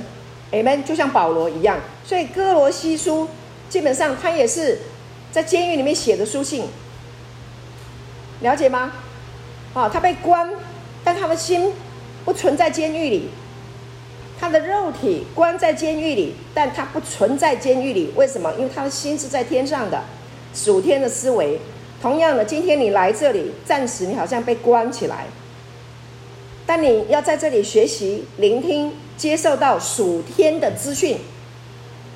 [0.52, 0.84] ，Amen。
[0.84, 3.28] 就像保罗一样，所以哥罗西书
[3.68, 4.78] 基本上他也是
[5.32, 6.66] 在监狱里面写的书信，
[8.42, 8.92] 了解吗？
[9.74, 10.48] 啊，他被关，
[11.04, 11.74] 但他的心
[12.24, 13.30] 不存在监狱里，
[14.40, 18.12] 他的肉体关在监狱里，但他不存在监狱里。
[18.16, 18.54] 为什么？
[18.60, 20.00] 因为他的心是在天上的，
[20.54, 21.60] 属天的思维。
[22.00, 25.26] 同样的，今天你来这里，暂时你好像被关起来。
[26.74, 31.18] 但你要在这里学习、聆听、接受到属天的资讯、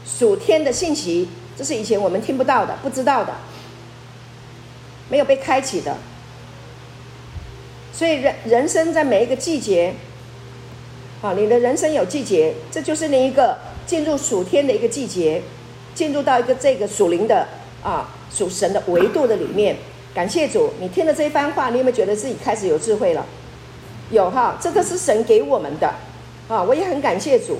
[0.05, 3.33] 属天的信息，这是以前我们听不到的、不知道的、
[5.09, 5.97] 没有被开启的。
[7.91, 9.93] 所以人人生在每一个季节，
[11.21, 15.41] 啊，你的人生有季节，这就是你一个进入属天的一个季节，
[15.93, 17.45] 进入到一个这个属灵的
[17.83, 19.75] 啊属神的维度的里面。
[20.13, 23.25] 感谢主，你听了这一番话，你有没有觉得自己开始有智慧了？
[24.11, 25.93] 有哈，这个是神给我们的，
[26.47, 27.59] 啊，我也很感谢主，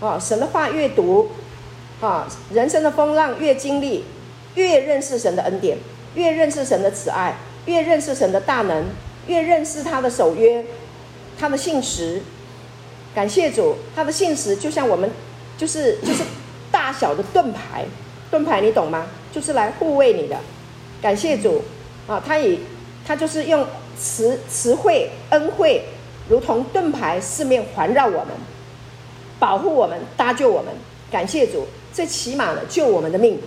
[0.00, 1.30] 啊，神的话越读，
[2.00, 4.04] 啊，人生的风浪越经历，
[4.54, 5.78] 越认识神的恩典，
[6.14, 8.84] 越认识神的慈爱，越认识神的大能，
[9.26, 10.64] 越认识他的守约，
[11.38, 12.22] 他的信实，
[13.14, 15.10] 感谢主，他的信实就像我们，
[15.58, 16.22] 就是就是
[16.70, 17.84] 大小的盾牌，
[18.30, 19.06] 盾牌你懂吗？
[19.32, 20.36] 就是来护卫你的。
[21.00, 21.62] 感谢主
[22.06, 22.60] 啊，他以
[23.04, 23.66] 他就是用
[24.02, 25.84] 慈慈惠恩惠，
[26.28, 28.28] 如同盾牌，四面环绕我们，
[29.38, 30.74] 保护我们，搭救我们。
[31.10, 33.38] 感谢主，这起码呢救我们的命，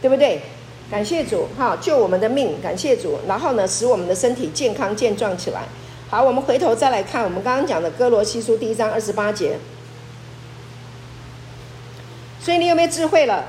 [0.00, 0.40] 对不对？
[0.88, 3.18] 感谢主哈，救我们的命，感谢主。
[3.26, 5.62] 然后呢，使我们的身体健康健壮起来。
[6.08, 9.58] 好，我们回头再来看我们刚刚讲的歌罗西书第一章二十八节。
[12.40, 13.44] 所以你有没有智慧了？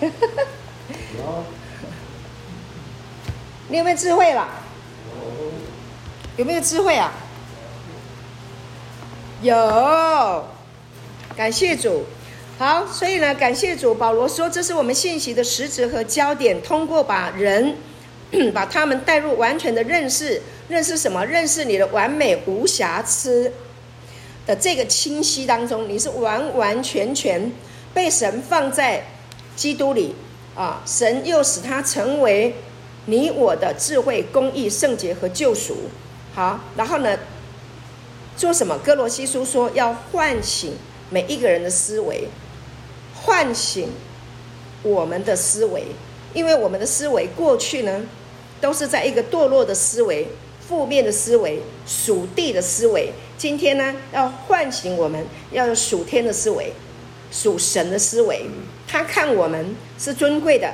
[3.70, 4.48] 你有没有智慧了？
[6.36, 7.12] 有没有智慧啊？
[9.42, 10.44] 有，
[11.36, 12.04] 感谢主。
[12.58, 13.94] 好，所以呢，感谢主。
[13.94, 16.60] 保罗说，这是我们信息的实质和焦点。
[16.60, 17.76] 通过把人，
[18.52, 21.24] 把他们带入完全的认识，认识什么？
[21.24, 23.52] 认识你的完美无瑕疵
[24.46, 27.52] 的这个清晰当中，你是完完全全
[27.94, 29.04] 被神放在
[29.54, 30.16] 基督里
[30.56, 30.82] 啊！
[30.84, 32.56] 神又使他成为
[33.10, 35.76] 你我的智慧、公义、圣洁和救赎。
[36.32, 37.18] 好，然后呢，
[38.36, 38.78] 做什么？
[38.84, 40.74] 哥罗西书说要唤醒
[41.10, 42.28] 每一个人的思维。
[43.12, 43.88] 唤醒
[44.84, 45.84] 我们的思维，
[46.32, 48.00] 因为我们的思维过去呢，
[48.60, 50.28] 都是在一个堕落的思维、
[50.66, 53.12] 负面的思维、属地的思维。
[53.36, 56.72] 今天呢，要唤醒我们，要有属天的思维、
[57.32, 58.46] 属神的思维。
[58.86, 60.72] 他看我们是尊贵的，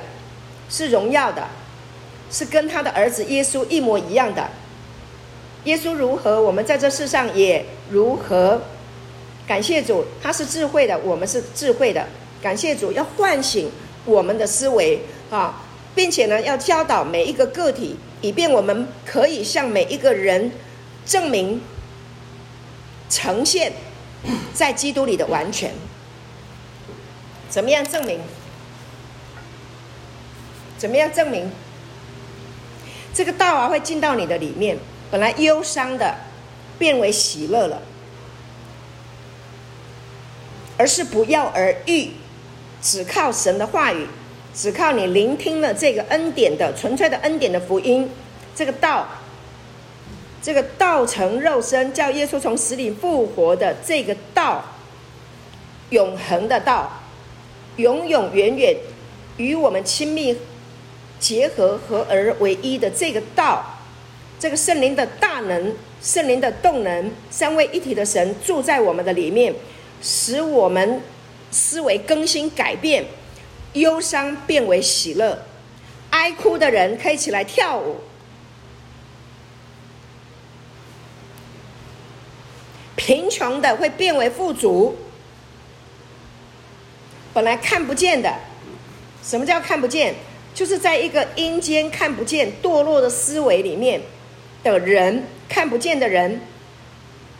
[0.69, 1.49] 是荣耀的，
[2.31, 4.49] 是跟他的儿子耶稣一模一样的。
[5.65, 8.61] 耶稣如何，我们在这世上也如何。
[9.47, 12.07] 感谢主，他是智慧的，我们是智慧的。
[12.43, 13.71] 感谢主，要唤醒
[14.05, 15.63] 我们的思维啊，
[15.95, 20.51] 并且呢，要教导每一个个体，以便我们可以向每一个人
[21.05, 21.61] 证明、
[23.09, 23.73] 呈现，
[24.53, 25.73] 在基督里的完全。
[27.49, 28.21] 怎么样证明？
[30.77, 31.51] 怎么样证明？
[33.17, 34.77] 这个道啊，会进到你的里面，
[35.11, 36.15] 本来忧伤的，
[36.79, 37.81] 变为喜乐了，
[40.77, 42.11] 而是不药而愈。
[42.83, 44.07] 只靠神的话语，
[44.55, 48.09] 只靠你聆听了这个恩典的纯粹的恩典的福音，
[48.55, 49.09] 这个道，
[50.43, 54.63] 这个道成肉身，叫耶稣从死里复活的这个道，
[55.89, 57.01] 永恒的道，
[57.77, 58.77] 永永远远
[59.39, 60.37] 与我们亲密
[61.27, 63.81] 结合、合而为一的这个道，
[64.39, 69.53] 这个圣灵的大能、圣灵的动能，三位一体的神住在我们的里面，
[70.01, 71.01] 使我们。
[71.49, 73.05] 思维更新改变，
[73.73, 75.39] 忧伤变为喜乐，
[76.11, 77.97] 哀哭的人可以起来跳舞，
[82.97, 84.97] 贫穷的会变为富足。
[87.33, 88.35] 本来看不见的，
[89.23, 90.17] 什么叫看不见？
[90.57, 94.01] 就是在一个阴间看不见、堕落的思维里面
[94.65, 96.41] 的人，看不见的人，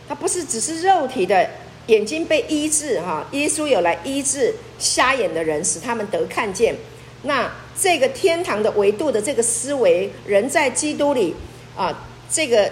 [0.07, 1.49] 他不是只是肉体的。
[1.87, 6.75] 眼睛被医治，哈，耶稣有来医治瞎眼的人，使他们得看见。
[7.23, 7.49] 那
[7.79, 11.33] 这个天堂的维度的这个思维，人在基督里
[11.77, 12.69] 啊，这个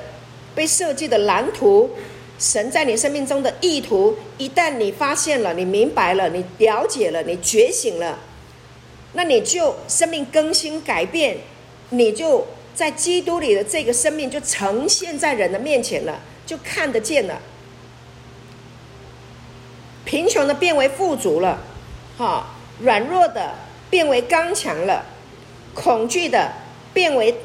[0.54, 1.90] 被设计的蓝图，
[2.38, 8.20] 神在你生命中的意图，一旦你发现了，你明白了，你了解了，你觉醒了，
[9.16, 11.38] 那你就生命更新改变，
[11.90, 17.42] 你就在基督里的这个生命就呈现在人的面前了，就看得见了。
[20.04, 21.60] 贫穷的变为富足了，
[22.18, 22.46] 哈，
[22.80, 23.56] 软弱的
[23.90, 25.04] 变为刚强了，
[25.74, 26.52] 恐惧的
[26.94, 27.36] 变为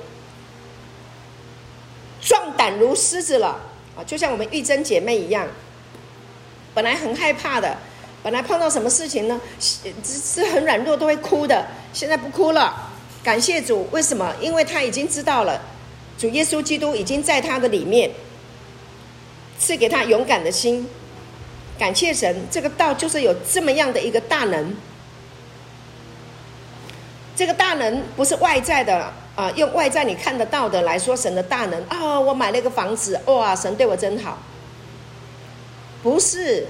[2.20, 3.58] 壮胆如狮子了，
[3.96, 5.46] 啊，就像我们玉珍姐妹一样，
[6.74, 7.78] 本来很害怕的，
[8.22, 12.90] 本来碰到什么事情呢，是是很软弱都会哭的，现在不哭了，
[13.22, 14.34] 感谢主，为什么？
[14.40, 15.60] 因为他已经知道了，
[16.18, 18.10] 主耶稣基督已经在他的里面，
[19.58, 20.86] 赐给他勇敢的心。
[21.78, 24.76] 感谢神，这个道就是有这么样的一个大能。
[27.34, 34.36] 这个大能不是外在的啊、用外在你看得到的来说神的大能啊、我买了一个房子，哇，神对我真好。
[36.02, 36.66] 不是，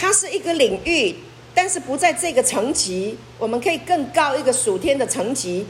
[0.00, 1.14] 它是一个领域，
[1.52, 5.66] 但是不在这个层级，我们可以更高一个属天的层级。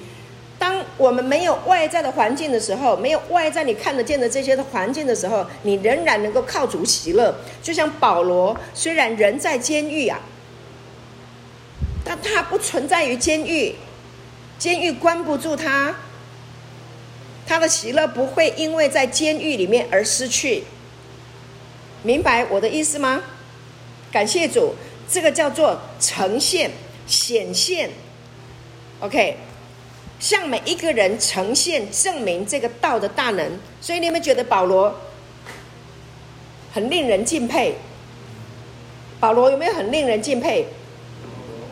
[0.57, 7.35] 当我们没有外在的环境的时候，没有外在你看得见的这些的环境的时候，你仍然能够靠主喜乐。
[7.61, 10.20] 就像保罗，虽然人在监狱啊，
[12.05, 13.74] 但他不存在于监狱，
[14.61, 15.97] 监狱关不住他，
[17.49, 20.62] 他的喜乐不会因为在监狱里面而失去。
[22.05, 23.20] 明白我的意思吗？
[24.13, 24.75] 感谢主，
[25.09, 26.71] 这个叫做呈现、
[27.07, 27.89] 显现。
[28.99, 29.37] OK，
[30.19, 33.59] 向每一个人呈现、证明这个道的大能。
[33.81, 34.95] 所以你们觉得保罗
[36.73, 37.77] 很令人敬佩？
[39.21, 40.67] 保罗有没有很令人敬佩？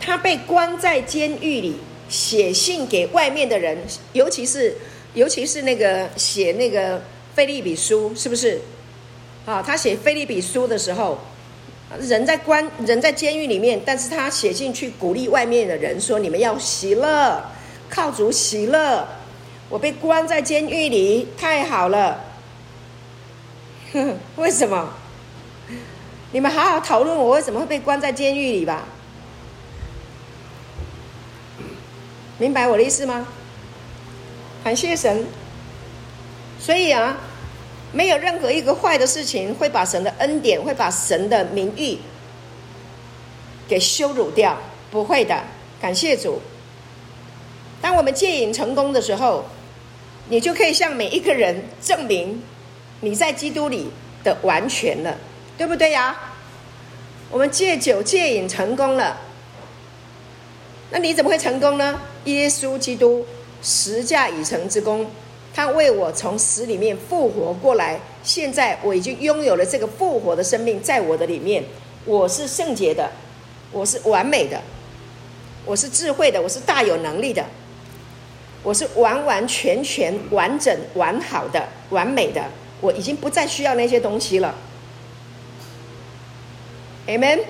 [0.00, 1.76] 他被关在监狱里，
[2.08, 3.76] 写信给外面的人，
[4.12, 4.76] 尤其是
[5.12, 7.02] 尤其是那个写那个
[7.34, 8.60] 腓利比书，是不是？
[9.44, 11.18] 啊，他写腓利比书的时候。
[11.96, 17.42] 人在关，人在监狱里面，但是他写信去鼓励外面的人说：“你们要喜乐，
[17.88, 19.08] 靠主喜乐。
[19.70, 22.24] 我被关在监狱里，太好了。
[23.92, 24.92] 呵呵，为什么？
[26.32, 28.84] 你们好好讨论我为什么会被关在监狱里吧。
[32.36, 33.26] 明白我的意思吗？
[34.62, 35.26] 感谢神。
[36.60, 37.16] 所以啊。”
[37.92, 41.98] 没有任何一个坏的事情会把神的恩典，会把神的名誉
[43.66, 44.58] 给羞辱掉，
[44.90, 45.42] 不会的。
[45.80, 46.40] 感谢主。
[47.80, 49.44] 当我们戒瘾成功的时候，
[50.28, 52.42] 你就可以向每一个人证明
[53.00, 53.88] 你在基督里
[54.24, 55.16] 的完全了，
[55.56, 56.34] 对不对呀？
[57.30, 59.18] 我们戒酒戒瘾成功了，
[60.90, 62.00] 那你怎么会成功呢？
[62.24, 63.24] 耶稣基督
[63.62, 65.10] 十架已成之功。
[65.58, 71.64] 他为我从死里面复活过来，现在我已经拥有了这个复活的生命在我的里面。
[72.04, 73.10] 我是圣洁的，
[73.72, 74.62] 我是完美的，
[75.64, 77.44] 我是智慧的，我是大有能力的，
[78.62, 82.40] 我是完完全全完整完好的完美的。
[82.80, 84.54] 我已经不再需要那些东西了。
[87.08, 87.42] Amen，Amen，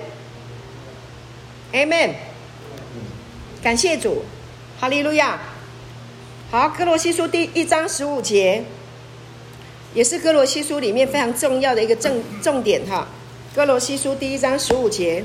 [3.61, 4.23] 感谢主，
[4.79, 5.39] 哈利路亚。
[6.51, 8.63] 好，哥罗西书第一章十五节，
[9.93, 13.07] 也是哥罗西书里面非常重要的一个重重点哈。
[13.53, 15.23] 哥罗西书第一章十五节，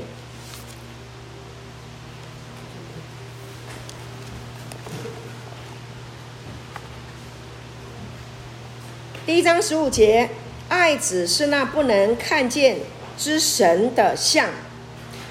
[9.25, 10.29] 第一章十五节，
[10.69, 12.77] 爱子是那不能看见
[13.17, 14.51] 之神的像，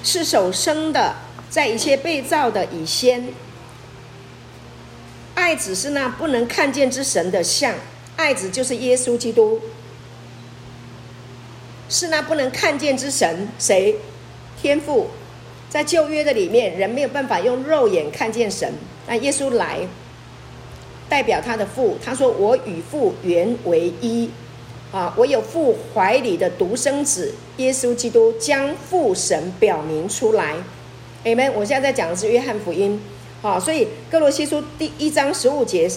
[0.03, 1.15] 是手生的，
[1.49, 3.29] 在一切被造的以先。
[5.45, 7.75] 爱子是那不能看见之神的像，
[8.15, 9.61] 爱子就是耶稣基督，
[11.87, 13.47] 是那不能看见之神。
[13.59, 13.95] 谁？
[14.59, 15.05] 天父。
[15.69, 18.73] 在旧约的里面，人没有办法用肉眼看见神，
[19.05, 19.81] 那耶稣来，
[21.07, 21.95] 代表他的父。
[22.03, 24.31] 他说：“我与父原为一。”
[24.91, 30.55] 啊，我有父怀里的独生子耶稣基督，将父神表明出来。
[31.23, 31.53] 你们。
[31.53, 32.99] 我现在在讲的是约翰福音。
[33.41, 35.87] 好，所以歌罗西书第一章十五节，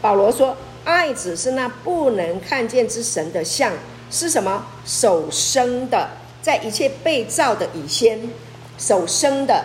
[0.00, 3.72] 保罗说：“爱子是那不能看见之神的像，
[4.10, 4.64] 是什么？
[4.84, 8.30] 手生的，在一切被造的以先，
[8.78, 9.64] 手生的。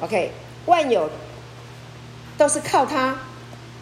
[0.00, 0.32] OK，
[0.64, 1.10] 万有
[2.38, 3.18] 都是靠他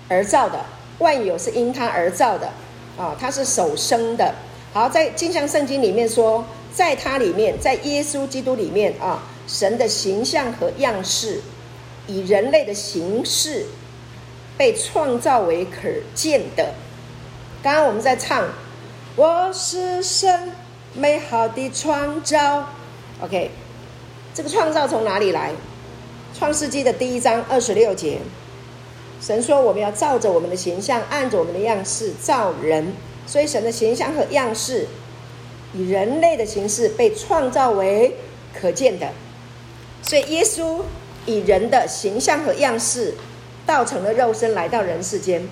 [0.09, 0.65] 而造的，
[0.99, 2.51] 万有是因他而造的
[2.99, 4.35] 啊，他是手生的。
[4.73, 11.41] 好，在金像圣经里面说，在他里面，在耶稣基督里面啊，神的形象和样式。”
[12.07, 13.65] 以人类的形式
[14.59, 16.75] 被创造为可见的。
[17.63, 18.45] 刚刚我们在唱，
[19.17, 20.53] 我是神
[20.93, 22.69] 美好的创造。
[23.21, 23.51] OK，
[24.35, 25.53] 这个创造从哪里来？
[26.37, 28.19] 创世纪的第一章二十六节，
[29.21, 32.93] 神说我们要照着我们的形象，按着我们的样式造人。
[33.27, 34.87] 所以神的形象和样式，
[35.73, 38.15] 以人类的形式被创造为
[38.53, 39.09] 可见的。
[40.03, 40.83] 所以耶稣。
[41.27, 43.15] 以人的形象和样式，
[43.65, 45.49] 道成了肉身来到人世间，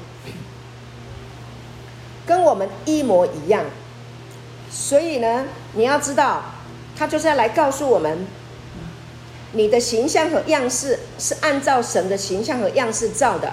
[2.27, 3.65] 跟我们一模一样。
[4.71, 6.43] 所以呢，你要知道，
[6.97, 8.27] 他就是要来告诉我们，
[9.53, 13.53] 你的形象和样式是按照神的形象和样式造的，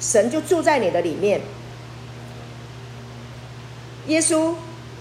[0.00, 1.40] 神就住在你的里面。
[4.08, 4.54] 耶稣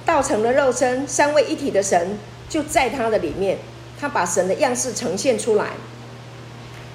[0.05, 3.57] 道成了肉身，三位一体的神就在他的里面。
[4.01, 5.67] 他把神的样式呈现出来。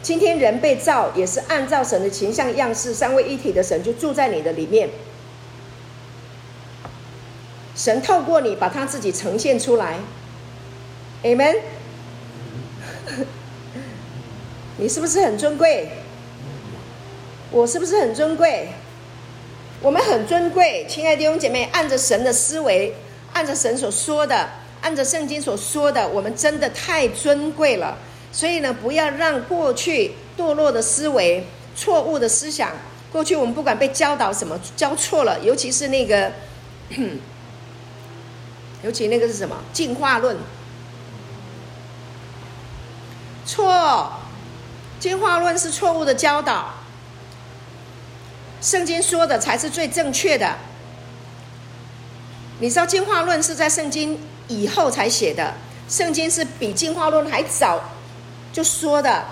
[0.02, 4.90] 今天人被造，也是按照神的形象样式，三位一体的神就住在你的里面。
[7.76, 9.98] 神透过你，把他自己呈现出来。
[11.22, 11.60] Amen。
[14.78, 15.90] 你是不是很尊贵？
[17.52, 18.70] 我是不是很尊贵？
[19.80, 22.96] 我们很尊贵，亲爱的弟兄姐妹，按着神的思维，
[23.32, 24.48] 按着神所说的。
[24.82, 27.98] 按照圣经所说的，我们真的太尊贵了。
[28.32, 32.70] 所以呢，不要让过去堕落的思维、错误的思想，
[33.10, 36.32] 过去我们不管被教导什么教错了，尤其是那个，
[38.82, 40.36] 尤其那个是什么进化论，
[43.46, 44.12] 错，
[45.00, 46.74] 进化论是错误的教导。
[48.60, 50.56] 圣经说的才是最正确的。
[52.58, 54.18] 你知道进化论是在圣经
[54.48, 55.54] 以后才写的，
[55.88, 57.90] 圣经是比进化论还早
[58.52, 59.24] 就说的，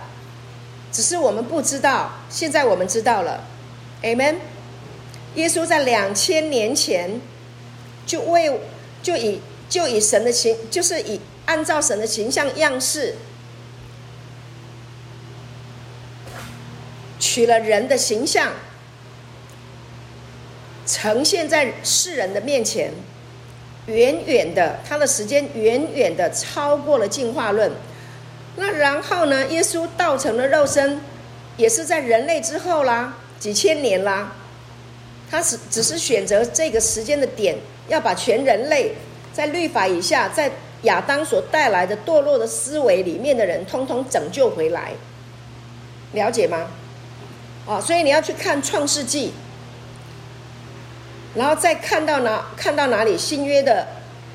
[0.92, 3.44] 只是我们不知道，现在我们知道了。
[4.02, 4.36] Amen。
[5.34, 7.20] 耶稣在两千年前
[8.06, 8.60] 就为
[9.02, 13.16] 就以就以神的形，就是以按照神的形象样式，
[17.18, 18.52] 取了人的形象，
[20.86, 22.92] 呈现在世人的面前。
[23.86, 27.70] 远远的，他的时间远远的超过了进化论。
[28.56, 29.46] 那然后呢？
[29.48, 31.00] 耶稣道成了肉身，
[31.56, 34.32] 也是在人类之后啦，几千年啦。
[35.30, 37.56] 他只只是选择这个时间的点，
[37.88, 38.92] 要把全人类
[39.32, 40.50] 在律法以下，在
[40.82, 44.92] 亚当所带来的堕落的思维里面的人，通通拯救回来。
[46.12, 46.68] 了解吗？
[47.66, 49.32] 哦，所以你要去看创世纪。
[51.34, 53.86] 然后再看到哪看到哪里新约的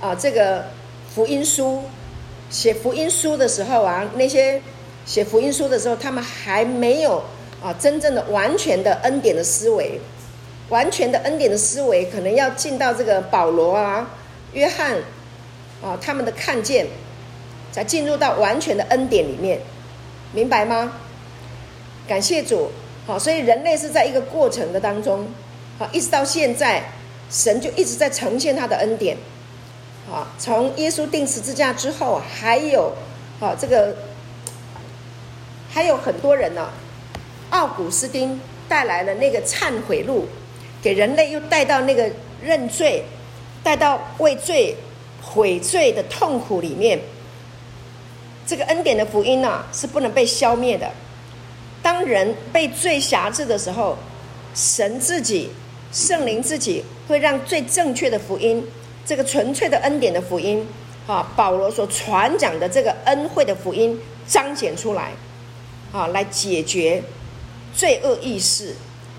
[0.02, 0.66] 啊，这个
[1.14, 1.84] 福音书
[2.50, 4.62] 写福音书的时候啊，那些
[5.06, 7.24] 写福音书的时候，他们还没有
[7.64, 10.00] 啊真正的完全的恩典的思维，
[10.68, 14.10] 完全的恩典的思维，可能要进到这个保罗啊、
[14.54, 14.98] 约翰
[15.82, 16.86] 啊他们的看见，
[17.72, 19.60] 才进入到完全的恩典里面，
[20.34, 20.92] 明白吗？
[22.08, 22.72] 感谢主，
[23.08, 25.28] 好，所以人类是在一个过程的当中。
[25.80, 26.84] 好，一直到现在，
[27.32, 29.16] 神就一直在呈现他的恩典。
[30.10, 32.92] 好，从耶稣钉十字架之后，还有，
[33.40, 33.96] 好这个，
[35.72, 36.70] 还有很多人呢、
[37.52, 40.28] 奥古斯丁带来了那个忏悔录，
[40.82, 42.12] 给人类又带到那个
[42.44, 43.06] 认罪，
[43.64, 44.76] 带到为罪
[45.22, 47.00] 悔罪的痛苦里面。
[48.46, 50.92] 这个恩典的福音呢、是不能被消灭的。
[51.82, 53.98] 当人被罪辖制的时候，
[54.54, 55.50] 神自己。
[55.92, 58.64] 圣灵自己会让最正确的福音，
[59.06, 60.68] 这个纯粹的恩典的福音，
[61.08, 65.12] 啊，保罗所传讲的这个恩惠的福音彰显出来，
[65.92, 67.02] 啊，来解决
[67.74, 68.76] 罪恶意识。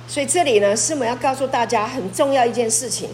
[0.07, 3.09] 所以这里呢，师母要告诉大家很重要一件事情，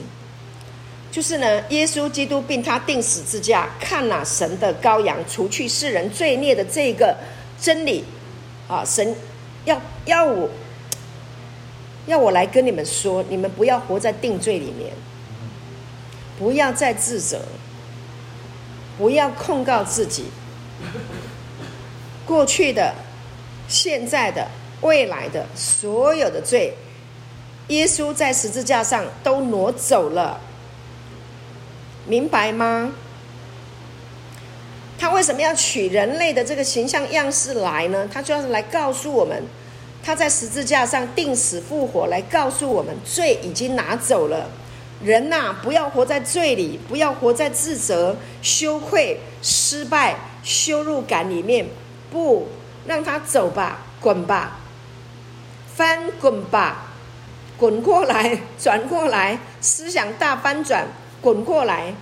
[1.11, 7.17] 就是呢，耶稣基督并他钉死之架，看哪，神的羔羊，除去世人罪孽的这个
[7.59, 8.05] 真理，
[8.69, 9.15] 啊，神
[9.65, 10.47] 要要我。
[12.07, 14.93] 要我来跟你们说，你们不要活在定罪里面，
[16.39, 17.41] 不要再自责，
[18.97, 20.27] 不要控告自己，
[22.25, 22.95] 过去的、
[23.69, 24.47] 现在的、
[24.83, 26.75] 未来的所有的罪，
[27.69, 30.39] 耶稣在十字架上都挪走了，
[32.07, 32.93] 明白吗？
[34.99, 38.09] 他为什么要取人类的这个形象样式来呢？
[38.13, 39.43] 他就要是来告诉我们。
[40.07, 44.49] 他在十字架上钉死复活，来告诉我们罪已经拿走了。
[45.03, 51.67] 人呐、不要活在罪里，不要活在自责、羞愧、失败、羞辱感里面。
[52.09, 52.47] 不，
[52.87, 54.61] 让他走吧，滚吧，
[55.75, 56.87] 翻滚吧，
[57.57, 60.87] 滚过来，转过来，思想大翻转，
[61.21, 61.93] 滚过来，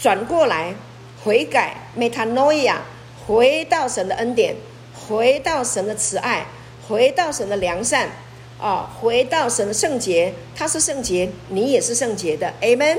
[0.00, 0.76] 转过来，
[1.24, 2.76] 悔改，metanoia，
[3.26, 4.54] 回到神的恩典，
[4.94, 6.46] 回到神的慈爱。
[6.90, 8.08] 回到神的良善，
[8.60, 12.98] 啊，回到神的圣洁，他是圣洁，你也是圣洁的，Amen。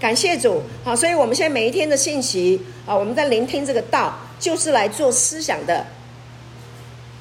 [0.00, 5.86] 感谢主，好，所以我们现在每一天的信息啊，我们在聆听这个道，就是来做思想的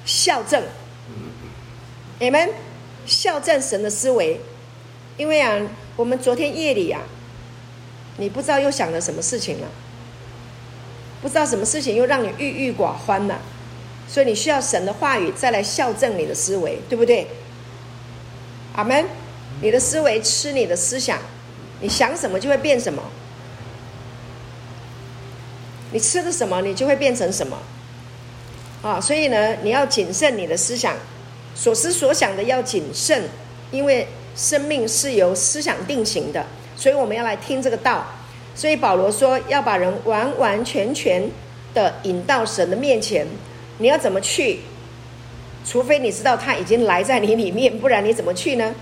[0.05, 0.63] 校正
[2.21, 2.49] ，Amen。
[3.05, 4.39] 校正神的思维，
[5.17, 5.59] 因为啊，
[5.97, 7.01] 我们昨天夜里啊，
[8.15, 9.67] 你不知道又想了什么事情了，
[11.21, 13.41] 不知道什么事情又让你郁郁寡欢了。
[14.13, 17.25] 所以你需要神的话语再来校正你的思维，对不对？
[18.75, 19.03] 阿门。
[19.59, 21.17] 你的思维吃你的思想，
[21.81, 23.01] 你想什么就会变什么。
[25.91, 27.57] 你吃的什么，你就会变成什么。
[28.83, 30.95] 啊，所以呢，你要谨慎你的思想，
[31.55, 33.23] 所思所想的要谨慎，
[33.71, 36.45] 因为生命是由思想定型的。
[36.75, 38.05] 所以我们要来听这个道。
[38.53, 41.27] 所以保罗说，要把人完完全全
[41.73, 43.25] 的引到神的面前。
[43.77, 44.59] 你要怎么去？
[45.65, 48.73] 除非你知道他已经来在你里面，不然你怎么去呢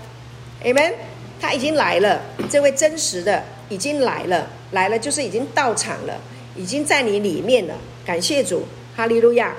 [0.64, 0.92] ？Amen。
[1.40, 6.20] 他已经来了，这位真实的已经来了，来了就是已经到场了，
[6.54, 7.74] 已经在你里面了。
[8.04, 8.64] 感谢主，
[8.94, 9.52] 哈利路亚。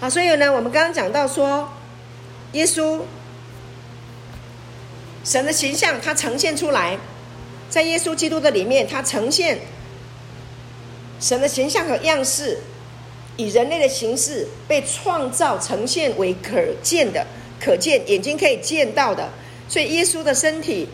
[0.00, 1.68] 好，所以呢，我们刚刚讲到说，
[2.50, 3.02] 耶稣
[5.22, 6.98] 神的形象，他呈现出来，
[7.70, 9.60] 在耶稣基督的里面，他呈现。
[11.20, 12.58] 神的形象和样式，
[13.36, 17.26] 以人类的形式被创造呈现为可见的、
[17.60, 19.28] 可见眼睛可以见到的。
[19.68, 20.88] 所以耶稣的身体、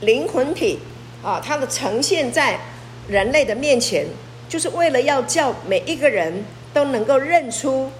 [0.00, 0.78] 灵魂体
[1.22, 2.58] 啊，它的呈现在
[3.08, 4.06] 人类的面前，
[4.48, 7.90] 就是为了要叫每一个人都能够认出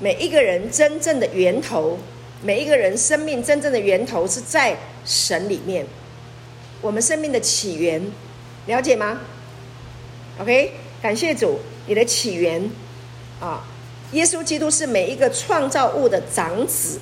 [0.00, 1.96] 每一个人真正的源头，
[2.42, 5.86] 每一个人生命真正的源头是在神里面。
[6.80, 8.02] 我们生命的起源，
[8.66, 9.20] 了解吗
[10.40, 12.70] ？OK，感谢主，你的起源
[13.40, 13.64] 啊，
[14.12, 17.00] 耶稣基督是每一个创造物的长子，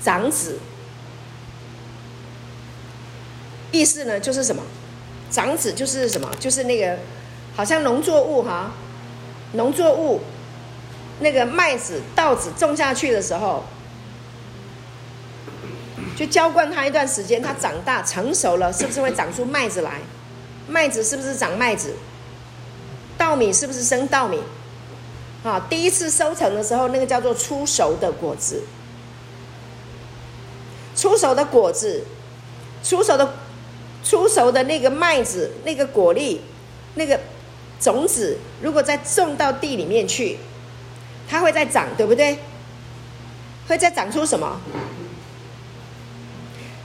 [0.00, 0.58] 长子。
[3.70, 4.62] 意思呢，就是什么？
[5.30, 6.30] 长子就是什么？
[6.38, 6.98] 就是那个，
[7.56, 8.72] 好像农作物哈，
[9.52, 10.20] 农作物，
[11.20, 13.64] 那个麦子、稻子种下去的时候，
[16.16, 20.00] 就浇灌它一段时间，它长大成熟了，是不是会长出麦子来？
[20.68, 21.94] 麦子是不是长麦子？
[23.22, 24.40] 稻米是不是生稻米？
[25.44, 28.64] 啊，第一次收成的时候，那个叫做出熟的果子，
[30.96, 32.02] 出熟的果子，
[32.82, 33.32] 出熟的。
[34.04, 36.40] 出熟的那个麦子，那个果粒，
[36.96, 37.20] 那个
[37.78, 40.38] 种子，如果再种到地里面去，
[41.28, 42.36] 它会再长，对不对？
[43.68, 44.60] 会再长出什么？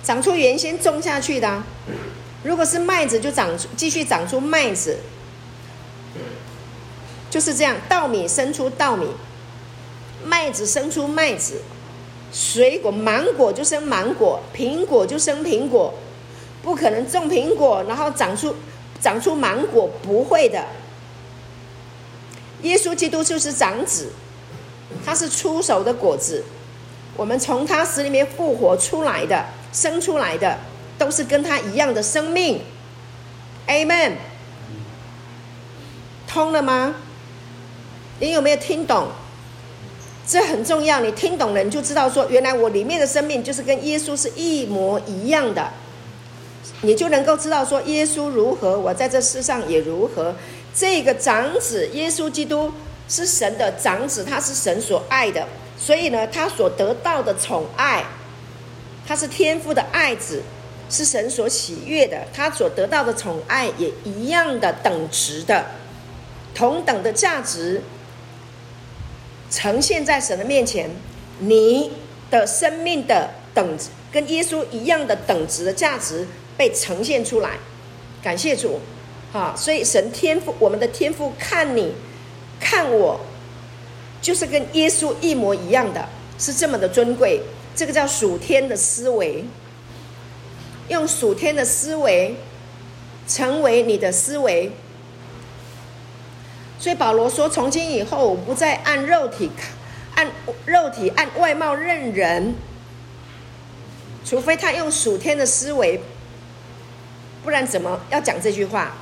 [0.03, 1.63] 长出原先种下去的。
[2.43, 4.99] 如果是麦子，就长继续长出麦子，
[7.29, 7.75] 就是这样。
[7.89, 9.07] 稻米生出稻米，
[10.23, 11.61] 麦子生出麦子，
[12.31, 15.93] 水果芒果就生芒果，苹果就生苹果。
[16.63, 18.53] 不可能种苹果，然后长出
[18.99, 20.65] 长出芒果，不会的。
[22.63, 24.11] 耶稣基督就是长子，
[25.05, 26.43] 他是出手的果子。
[27.15, 30.57] 我们从他死里面复活出来的，生出来的，
[30.97, 32.61] 都是跟他一样的生命。
[33.67, 34.13] Amen。
[36.27, 36.95] 通了吗？
[38.19, 39.07] 你有没有听懂？
[40.27, 45.69] 这很重要，你听懂了，你就知道说，原来我里面的生命就是跟耶稣是一模一样的。
[46.81, 50.35] 你就能够知道说，耶稣如何，我在这世上也如何。
[50.75, 52.71] 这个长子耶稣基督
[53.07, 55.47] 是神的长子，他是神所爱的，
[55.79, 58.03] 所以呢，他所得到的宠爱，
[59.07, 60.43] 他是天父的爱子，
[60.89, 62.17] 是神所喜悦的。
[62.33, 65.65] 他所得到的宠爱也一样的等值的，
[66.53, 67.81] 同等的价值，
[69.49, 70.89] 呈现在神的面前。
[71.39, 71.91] 你
[72.29, 73.77] 的生命的等，
[74.11, 76.27] 跟耶稣一样的等值的价值。
[76.57, 77.51] 被呈现出来，
[78.19, 78.79] 感谢主，
[79.31, 79.53] 哈！
[79.55, 81.93] 所以神天赋，我们的天赋看你，
[82.59, 83.19] 看我，
[84.23, 87.39] 就是跟耶稣一模一样的，是这么的尊贵。
[87.75, 89.45] 这个叫属天的思维，
[90.89, 92.35] 用属天的思维
[93.27, 94.71] 成为你的思维。
[96.79, 99.49] 所以保罗说：“从今以后，我不再按肉体，
[100.15, 100.27] 按
[100.65, 102.53] 肉体按外貌认人，
[104.23, 105.99] 除非他用属天的思维。”
[107.43, 108.93] 不然怎么要讲这句话？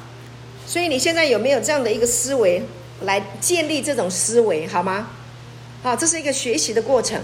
[0.68, 2.62] 所以你现在有没有这样的一个思维
[3.02, 5.10] 来建立这种思维，好吗？
[5.84, 7.22] 好，这是一个学习的过程，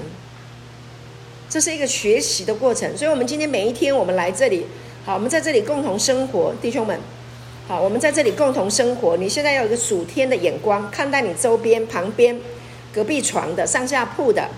[1.50, 2.98] 这是一个学习的过程。
[2.98, 4.66] 所以，我们今天每一天，我们来这里，
[5.06, 7.00] 好，我们在这里共同生活，弟兄们，
[7.68, 9.16] 好，我们在这里共同生活。
[9.16, 12.40] 你现在要有一个属天的眼光，看待你周边、旁边、
[12.94, 14.50] 隔壁床的、上下铺的，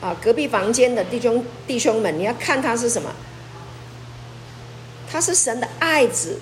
[0.00, 3.14] 啊，隔壁房间的弟兄弟兄们，你要看他是什么？
[5.10, 6.40] 他是神的爱子，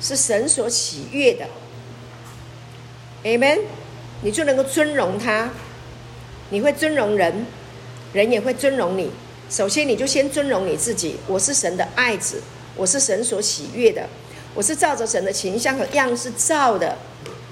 [0.00, 1.46] 是神所喜悦的。
[3.22, 3.60] Amen，
[4.22, 5.50] 你就能够尊荣他，
[6.50, 7.46] 你会尊荣人，
[8.12, 9.10] 人也会尊荣你。
[9.48, 11.16] 首先，你就先尊荣你自己。
[11.26, 12.42] 我是神的爱子，
[12.76, 14.08] 我是神所喜悦的，
[14.58, 16.98] 我是照着神的形象和样式造的，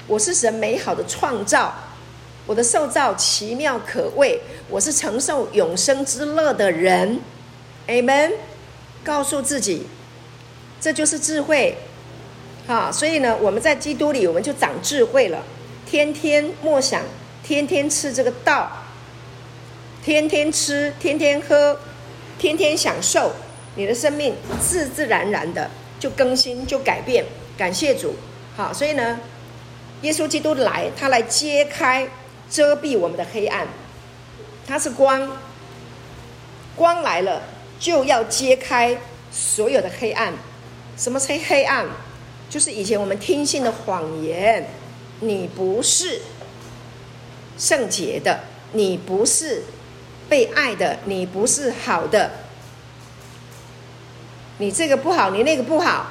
[0.08, 1.72] 我是神美好的创造，
[2.46, 7.20] 我的受造奇妙可畏，我是承受永生之乐的人。
[7.86, 8.32] Amen，
[9.04, 9.86] 告诉自己。
[10.80, 11.78] 这就是智慧，
[12.66, 15.44] 哈，所以呢，我们在基督里，我们就长智慧了。
[15.88, 17.02] 天天默想，
[17.44, 18.68] 天天吃这个道，
[20.02, 21.78] 天天吃，天天喝，
[22.36, 23.30] 天天享受，
[23.76, 25.70] 你的生命自自然然的
[26.06, 27.24] 就更新，就改变。
[27.58, 28.14] 感谢主，
[28.56, 29.18] 好，所以呢，
[30.02, 32.08] 耶稣基督来，他来揭开、
[32.48, 33.66] 遮蔽我们的黑暗，
[34.68, 35.36] 他是光，
[36.76, 37.42] 光来了
[37.80, 38.96] 就要揭开
[39.32, 40.32] 所有的黑暗。
[40.96, 41.84] 什么是黑暗？
[42.48, 44.64] 就是以前我们听信的谎言。
[45.18, 46.20] 你不是
[47.58, 48.38] 圣洁的，
[48.72, 49.64] 你不是
[50.28, 52.30] 被爱的，你不是好的。
[54.58, 56.06] 你这个不好，你那个不好，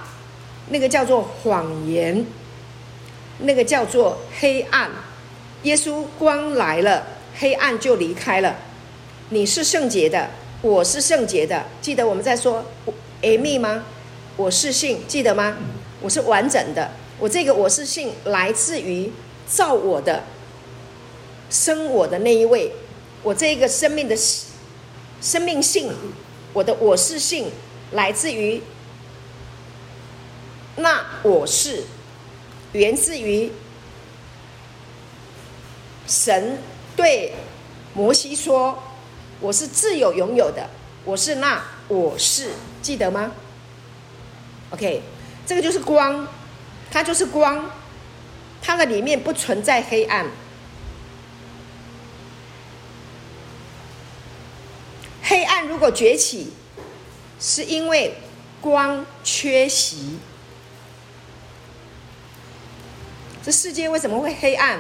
[0.70, 2.26] 那个叫做谎言。
[3.40, 4.90] 那个叫做黑暗。
[5.64, 7.06] 耶稣光来了，
[7.38, 8.56] 黑暗就离开了。
[9.30, 10.30] 你是圣洁的，
[10.62, 11.66] 我是圣洁的。
[11.82, 12.64] 记得我们在说
[13.22, 13.84] Amy 吗？
[14.38, 15.58] 我是信，记得吗？
[16.02, 16.92] 我是完整的。
[17.20, 19.12] 我这个我是信来自于
[19.48, 20.24] 造我的、
[21.50, 22.72] 生我的那一位。
[23.24, 24.16] 我这个生命的
[25.20, 25.92] 生命性，
[26.54, 27.52] 我的我是性
[27.92, 28.62] 来自于
[30.78, 31.84] 那我是，
[32.74, 33.52] 源自于
[36.08, 36.58] 神
[36.96, 37.34] 对
[37.94, 38.84] 摩西说
[39.40, 40.70] ：“我是自有拥有的，
[41.06, 43.32] 我是那我是，记得吗
[44.72, 45.02] ？”OK，
[45.46, 46.28] 这个就是光，
[46.92, 47.70] 它就是光，
[48.62, 50.26] 它的里面不存在黑暗。
[55.24, 56.52] 黑暗如果崛起，
[57.40, 58.16] 是因为
[58.62, 60.18] 光缺席。
[63.44, 64.80] 这世界为什么会黑暗？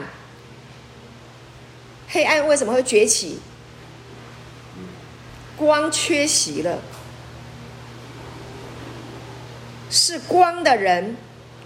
[2.08, 3.39] 黑暗为什么会崛起？
[5.58, 6.80] 光缺席了。
[9.89, 11.16] 是光的人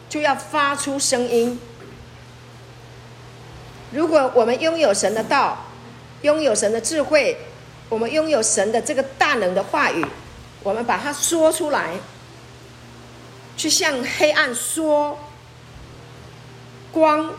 [0.09, 1.59] 就要发出声音。
[3.91, 5.65] 如果我们拥有神的道，
[6.21, 7.37] 拥有神的智慧。
[7.87, 10.05] 我们拥有神的这个大能的话语，
[10.63, 11.95] 我们把它说出来，
[13.55, 15.17] 去向黑暗说
[16.91, 17.33] 光，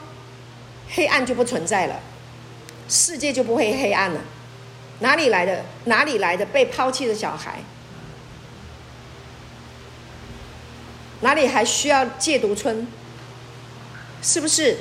[0.89, 2.01] 黑暗就不存在了，
[2.89, 4.21] 世界就不会黑暗了。
[5.01, 5.65] 哪里来的？
[5.85, 7.61] 哪里来的被抛弃的小孩？
[11.21, 12.87] 哪里还需要戒毒村？
[14.23, 14.77] 是不是？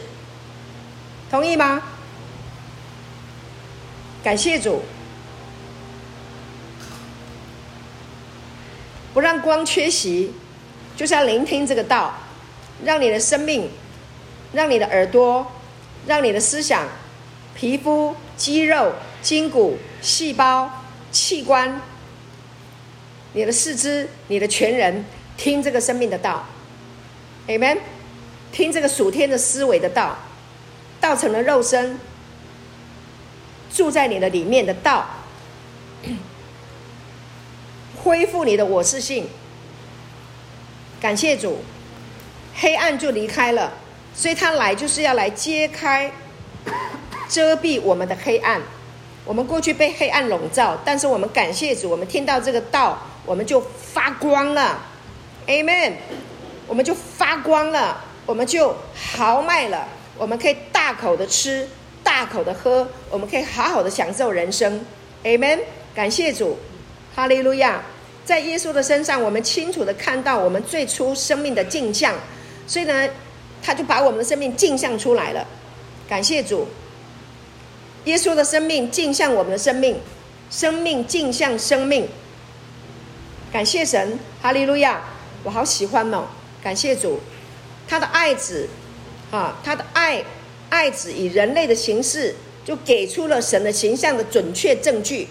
[1.30, 1.82] 同意吗？
[4.24, 4.82] 感谢主。
[9.20, 10.32] 不让光缺席，
[10.96, 12.14] 就是要聆听这个道，
[12.86, 13.70] 让你的生命，
[14.54, 15.46] 让你的耳朵，
[16.08, 16.88] 让你的思想、
[17.54, 20.72] 皮肤、肌肉、筋骨、细胞、
[21.12, 21.82] 器官，
[23.34, 25.04] 你的四肢、你的全人，
[25.36, 26.46] 听这个生命的道
[27.50, 27.80] ，Amen，
[28.54, 30.18] 听这个属天的思维的道，
[31.02, 32.00] 道成了肉身，
[33.70, 35.06] 住在你的里面的道。
[38.04, 39.28] 恢复你的我是性，
[41.02, 41.60] 感谢主，
[42.56, 43.72] 黑暗就离开了，
[44.16, 46.12] 所以他来就是要来揭开、
[47.28, 48.62] 遮蔽我们的黑暗。
[49.26, 54.80] 我们过去被黑暗笼罩，但是我们感谢主，我们听到这个道，我们就发光了
[55.46, 55.94] ，Amen。
[56.68, 59.88] 我们就发光了，我们就豪迈了，
[60.18, 61.68] 我们可以大口的吃，
[62.04, 64.86] 大口的喝，我们可以好好的享受人生
[65.24, 65.60] ，Amen。
[65.94, 66.58] 感谢主。
[67.16, 67.82] 哈利路亚，
[68.24, 72.14] 在耶稣的身上，我们清楚的看到我们最初生命的镜像，
[72.66, 73.10] 所以呢，
[73.62, 75.46] 他就把我们的生命镜像出来了。
[76.08, 76.68] 感谢主，
[78.06, 80.00] 耶稣的生命镜像我们的生命，
[80.50, 82.08] 生命镜像生命。
[83.52, 85.02] 感谢神，哈利路亚，
[85.44, 86.26] 我好喜欢哦。
[86.64, 87.20] 感谢主，
[87.88, 88.68] 他的爱子，
[89.32, 90.24] 啊，他的爱
[90.70, 95.28] 爱子以人类的形式，就给出了神的形象的准确证据。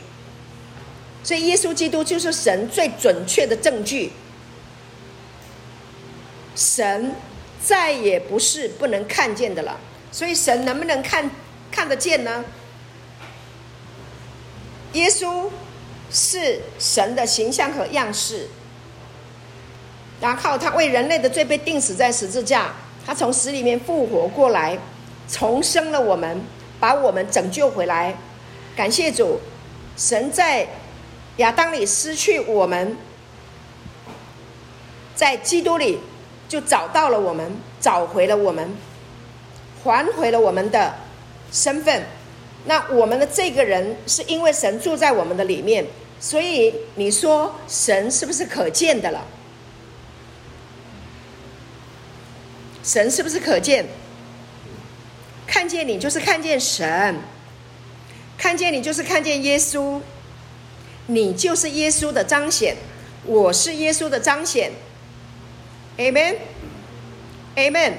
[1.28, 4.10] 所以，耶稣基督就是神最准确的证据。
[6.56, 7.14] 神
[7.62, 9.78] 再也不是不能看见的了。
[10.10, 11.30] 所以，神能不能看
[11.70, 12.42] 看得见呢？
[14.94, 15.50] 耶稣
[16.10, 18.48] 是神的形象和样式，
[20.22, 22.72] 然后他为人类的罪被钉死在十字架，
[23.04, 24.78] 他从死里面复活过来，
[25.30, 26.40] 重生了我们，
[26.80, 28.16] 把我们拯救回来。
[28.74, 29.38] 感谢主，
[29.94, 30.66] 神在。
[31.38, 32.96] 亚当里失去我们，
[35.14, 35.98] 在基督里
[36.48, 38.72] 就找到了我们，找回了我们，
[39.82, 40.94] 还回了我们的
[41.50, 42.04] 身份。
[42.64, 45.86] 那我们的这个人是因为神住在我们的里面，
[46.20, 49.24] 所以你说神是不是可见的了？
[52.82, 53.86] 神是不是可见？
[55.46, 57.16] 看见你就是看见神，
[58.36, 60.00] 看见你就是看见耶稣。
[61.10, 62.76] 你就是耶稣的彰显，
[63.24, 64.70] 我是耶稣的彰显
[65.96, 67.92] ，Amen，Amen。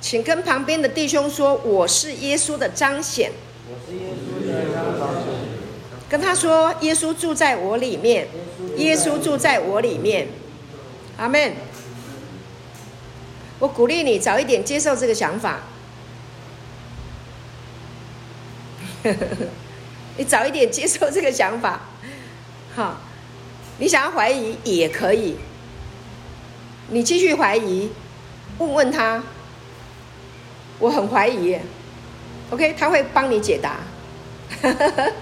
[0.00, 3.32] 请跟旁边的弟兄说：“我是耶稣的彰显。”。
[6.08, 8.28] 跟他说：“耶稣住在我里面，
[8.76, 10.28] 耶稣住在我里面。”
[11.18, 11.52] 阿门。
[13.58, 15.62] 我鼓励你早一点接受这个想法。
[20.16, 21.80] 你早一点接受这个想法，
[22.76, 23.00] 好，
[23.78, 25.36] 你想要怀疑也可以，
[26.88, 27.90] 你继续怀疑，
[28.58, 29.22] 问问他，
[30.78, 31.58] 我很怀疑。
[32.50, 33.78] OK，他会帮你解答。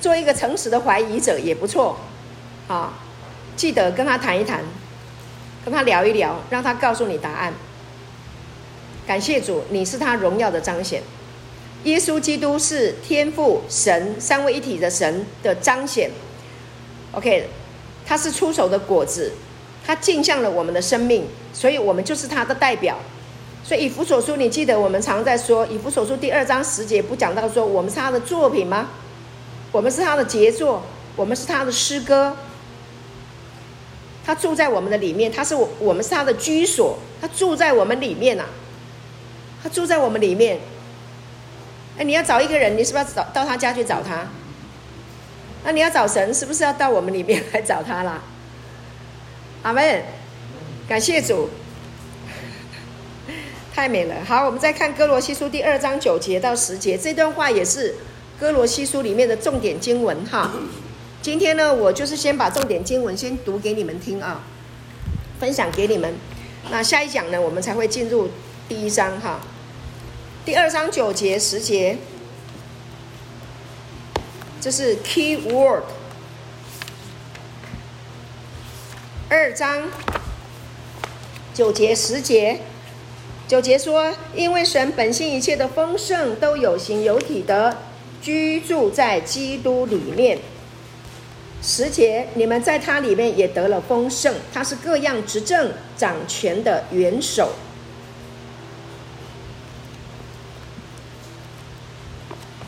[0.00, 1.98] 做一个诚实的怀疑者也不错。
[2.68, 2.92] 啊，
[3.56, 4.62] 记得跟他谈一谈，
[5.64, 7.54] 跟他聊一聊，让他告诉你答案。
[9.06, 11.02] 感谢主，你是他荣耀的彰显。
[11.84, 16.10] 耶稣基督是天父神三位一体的神的彰显。
[17.12, 17.46] OK，
[18.06, 19.32] 他是出手的果子，
[19.86, 22.98] 他镜像了我们的生命，所以我们就是他的代表。
[23.62, 28.88] 所以以弗所书，你记得我们常在说以弗所书第二章十节，不讲到说我们是他的作品吗？
[29.70, 30.82] 我们是他的杰作，
[31.16, 32.36] 我们是他的诗歌。
[34.24, 38.48] 他住在我们的里面，他是我，我们是他的居所，他住在我们里面呐、啊。
[39.62, 40.58] 他住在我们里面。
[41.96, 44.26] 哎，你要找一个人，你是不是要找到他家去找他？
[45.64, 48.20] 那你要找神，是不是要到我们里面来找他啦？
[49.62, 50.02] 阿门，
[50.88, 51.48] 感谢主。
[53.74, 57.94] 太美了，好，我们再看歌罗西书第二章九节到十节，这段话也是
[58.38, 60.52] 歌罗西书里面的重点经文哈。
[61.22, 64.42] 今天呢，我就是先把重点经文先读给你们听啊，
[65.40, 66.14] 分享给你们。
[66.70, 68.28] 那下一讲呢，我们才会进入
[68.68, 69.40] 第一章哈。
[70.46, 71.96] 第二章九节十节，
[74.60, 75.84] 这是 key word。
[79.30, 79.84] 二章
[81.54, 82.60] 九节十节。
[83.48, 87.78] 九节说：“因为神本性一切的丰盛都有形有体的
[88.20, 90.38] 居住在基督里面。”
[91.64, 97.54] 十节，你们在他里面也得了丰盛，他是各样执政掌权的元首。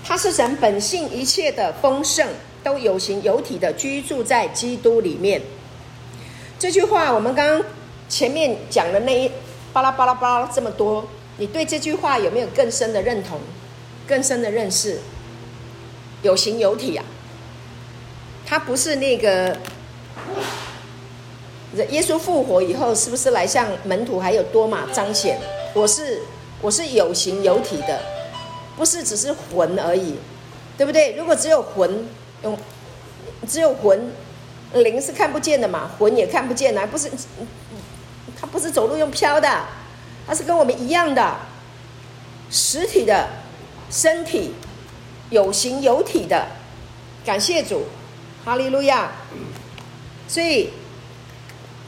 [0.07, 2.29] 他是神本性一切的丰盛
[2.63, 5.43] 都有形有体的居住在基督里面。
[6.59, 7.63] 这句话我们刚刚
[8.09, 9.31] 前面讲的那一。
[9.73, 13.39] 巴拉巴拉巴拉这么多，你对这句话有没有更深的认同、
[14.09, 14.99] 更深的认识？
[16.23, 17.05] 有形有体啊，
[18.47, 19.55] 他不是那个
[21.91, 25.39] 耶稣复活以后，是不是来向门徒还有多马彰显？
[25.75, 26.23] 我是
[26.63, 28.01] 我是有形有体的，
[28.77, 30.17] 不是只是魂而已，
[30.77, 31.15] 对不对？
[31.17, 32.07] 如果只有魂，
[32.43, 32.59] 用
[33.49, 34.13] 只有魂，
[34.75, 37.11] 灵是看不见的嘛，魂也看不见啊，不是。
[38.39, 39.49] 他不是走路用飘的，
[40.27, 41.37] 他是跟我们一样的
[42.51, 43.29] 实体的
[43.91, 44.53] 身体，
[45.31, 46.47] 有形有体的。
[47.25, 47.85] 感谢主，
[48.45, 49.11] 哈利路亚。
[50.29, 50.69] 所以，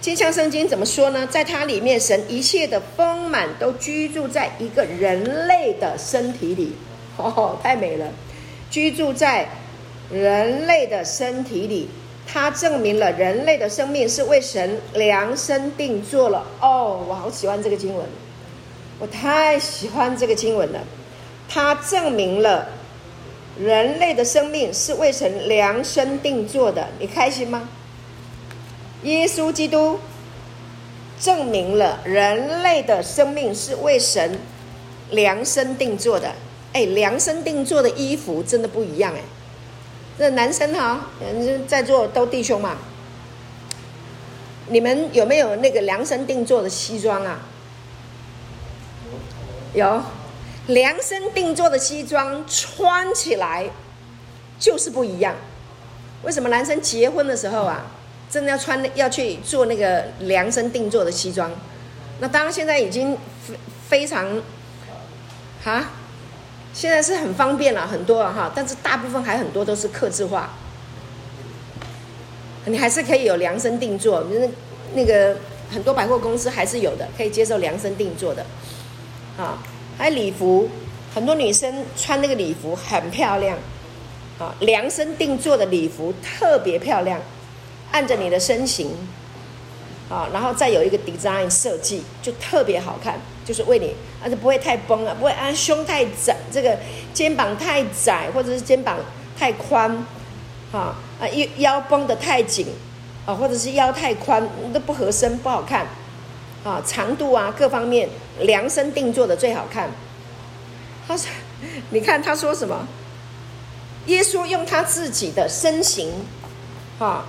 [0.09, 1.26] 金像圣经怎么说呢？
[1.26, 6.72] 在它里面，神一切的丰满都居住在一个人类的身体里。
[7.18, 8.06] 哦，太美了！
[8.70, 9.46] 居住在
[10.11, 11.90] 人类的身体里。
[12.26, 16.46] 它证明了人类的生命是为神量身定做了。
[16.62, 18.06] 哦，我好喜欢这个经文，
[18.98, 20.80] 我太喜欢这个经文了。
[21.50, 22.66] 它证明了
[23.61, 27.68] 人类的生命是为神量身定做的，你开心吗？
[29.03, 30.01] 耶稣基督
[31.20, 34.38] 证明了人类的生命是为神
[35.11, 36.32] 量身定做的。
[36.72, 39.20] 哎，量身定做的衣服真的不一样哎。
[40.18, 42.76] 这男生哈，嗯，在座都弟兄嘛，
[44.66, 47.40] 你们有没有那个量身定做的西装啊？
[49.74, 50.03] 有，
[50.66, 53.70] 量身定做的西装穿起来
[54.59, 55.36] 就是不一样。
[56.24, 57.86] 为什么男生结婚的时候啊，
[58.30, 61.50] 真的要穿要去做那个量身定做的西装？
[62.20, 63.56] 那当然现在已经非
[63.88, 64.42] 非常，
[65.64, 65.84] 哈。
[66.74, 70.50] 现在是很方便了，很多了哈，但是大部分还很多都是刻字化。
[72.66, 74.48] 你还是可以有量身定做，那
[74.94, 75.36] 那个
[75.72, 78.44] 很多百货公司还是有的，可以接受量身定做的。
[79.36, 79.58] 啊，
[79.96, 80.68] 还有礼服，
[81.12, 83.58] 很多女生穿那个礼服很漂亮，
[84.38, 87.20] 啊，量身定做的礼服特别漂亮，
[87.93, 88.91] 按着你的身形。
[90.11, 96.78] 啊，然后再有一个 design 设计，就特别好看，就是为你，而且不会太绷啊，不会啊胸太窄，这个
[97.12, 98.97] 肩膀太窄，或者是肩膀
[99.39, 100.07] 太宽，
[100.72, 102.68] 哈啊腰腰绷得太紧，
[103.26, 105.86] 啊或者是腰太宽都不合身，不好看，
[106.64, 108.09] 啊长度啊各方面
[108.41, 109.91] 量身定做的最好看。
[111.07, 111.30] 他说，
[111.91, 112.89] 你看他说什么？
[114.07, 116.11] 耶稣用他自己的身形，
[116.99, 117.26] 哈。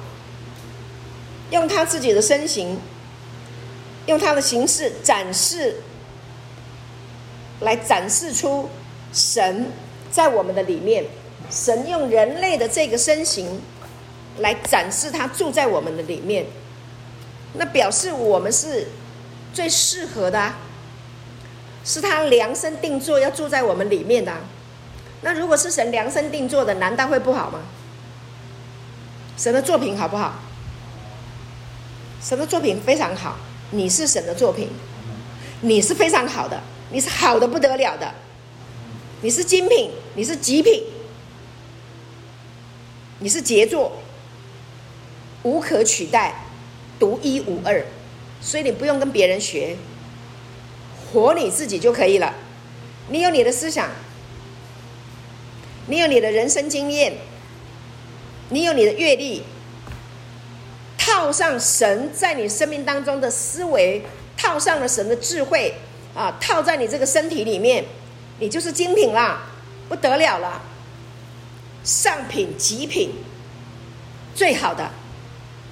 [1.51, 2.79] 用他自己的身形，
[4.05, 5.77] 用他的形式展示，
[7.61, 8.69] 来展示出
[9.11, 9.71] 神
[10.11, 11.05] 在我们的里面。
[11.49, 13.59] 神用人类的这个身形
[14.37, 16.45] 来展示他住在我们的里面，
[17.53, 18.87] 那表示我们是
[19.51, 20.57] 最适合的啊。
[21.83, 24.31] 是他量身定做要住在我们里面的。
[25.21, 27.61] 那如果是神量身定做的，难道会不好吗？
[29.35, 30.35] 神的作品好不好？
[32.21, 33.37] 神的作品非常好，
[33.71, 34.67] 你是神的作品，
[35.61, 36.61] 你是非常好的，
[36.91, 38.13] 你是好的不得了的，
[39.21, 40.83] 你是精品，你是极品，
[43.19, 43.93] 你是杰作，
[45.43, 46.45] 无可取代，
[46.99, 47.85] 独一无二，
[48.41, 49.77] 所以你不用跟别人学，
[51.11, 52.35] 活你自己就可以了。
[53.07, 53.89] 你有你的思想，
[55.87, 57.13] 你有你的人生经验，
[58.49, 59.43] 你有你的阅历。
[61.09, 64.03] 套上神在你生命当中的思维，
[64.37, 65.73] 套上了神的智慧
[66.13, 67.83] 啊，套在你这个身体里面，
[68.37, 69.41] 你就是精品啦，
[69.89, 70.61] 不得了了，
[71.83, 73.11] 上品、极品，
[74.35, 74.87] 最好的。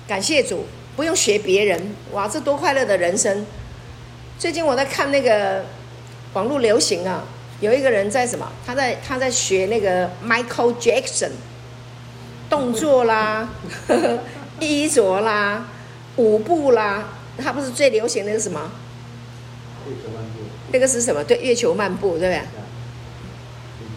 [0.07, 0.65] 感谢主，
[0.95, 3.45] 不用学别人，哇，这多快乐的人生！
[4.39, 5.63] 最近我在看那个
[6.33, 7.23] 网络流行啊，
[7.59, 8.51] 有一个人在什么？
[8.65, 11.31] 他在他在学那个 Michael Jackson
[12.49, 13.47] 动作啦。
[14.59, 15.67] 衣着啦，
[16.15, 17.05] 舞步啦，
[17.37, 18.71] 他不是最流行的那个什么？
[19.87, 20.39] 月球漫步。
[20.71, 21.23] 那个是什么？
[21.23, 22.41] 对，月球漫步，对不对？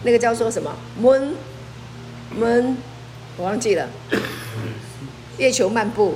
[0.03, 1.33] 那个叫做什么？Moon
[2.39, 2.75] Moon，
[3.37, 3.87] 我忘记了。
[5.37, 6.15] 月球漫步。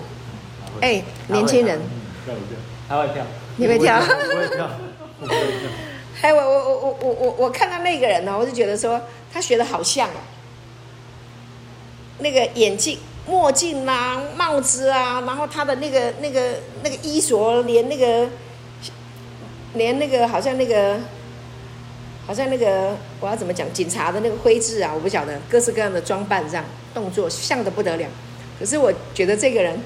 [0.81, 1.79] 哎，年轻人。
[2.25, 3.25] 跳一跳，他会跳。
[3.57, 3.97] 你会跳？
[3.99, 4.69] 我会跳。
[6.21, 10.19] 哎，我我我我我我我看到那个人呢，我就觉得说他学的好像哦，
[12.19, 12.97] 那个眼镜。
[13.27, 18.27] 墨镜啊，帽子啊，然后他的那个、那个、那个衣着，连那个，
[19.73, 20.97] 连那个好像那个，
[22.27, 23.71] 好像那个，我要怎么讲？
[23.73, 26.63] 警察的那个徽志啊，我不晓得，各式各样的装扮这样，
[26.93, 28.07] 动作像的不得了。
[28.59, 29.79] 可是我觉得这个人，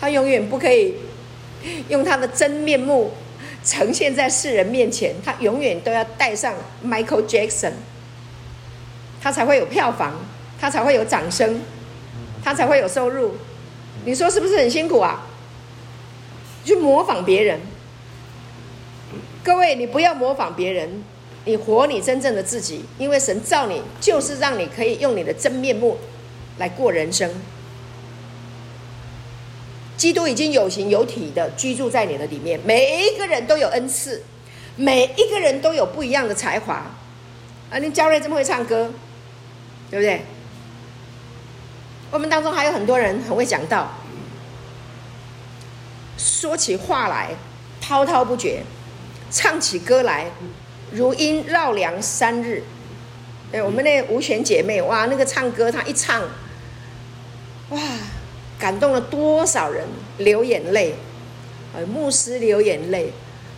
[0.00, 0.94] 他永远不可以
[1.88, 3.12] 用他的真面目
[3.62, 7.72] 呈现在世人面前，他永远都要戴上 Michael Jackson，
[9.20, 10.14] 他才会有票房，
[10.58, 11.60] 他才会有掌声。
[12.48, 13.34] 他才会有收入，
[14.06, 15.26] 你说是不是很辛苦啊？
[16.64, 17.60] 去模仿别人，
[19.44, 21.04] 各位，你不要模仿别人，
[21.44, 25.98] 你活你真正的自己，因为神造你就是让你可以用你的真面目
[26.56, 27.30] 来过人生。
[29.98, 34.22] 基督已经有形有体的居住在你的里面，每一个人都有恩赐，
[34.74, 36.76] 每一个人都有不一样的才华。
[37.68, 38.90] 啊，你教练这么会唱歌，
[39.90, 40.22] 对不对？
[42.10, 43.86] 我们当中还有很多人很会讲道，
[46.16, 47.30] 说起话来
[47.82, 48.62] 滔滔不绝，
[49.30, 50.30] 唱起歌来
[50.90, 52.62] 如音绕梁三日。
[53.52, 56.22] 对，我们那吴璇姐妹，哇，那个唱歌她一唱，
[57.68, 57.78] 哇，
[58.58, 59.86] 感动了多少人
[60.16, 60.94] 流眼泪，
[61.74, 63.12] 呃，牧师流眼泪，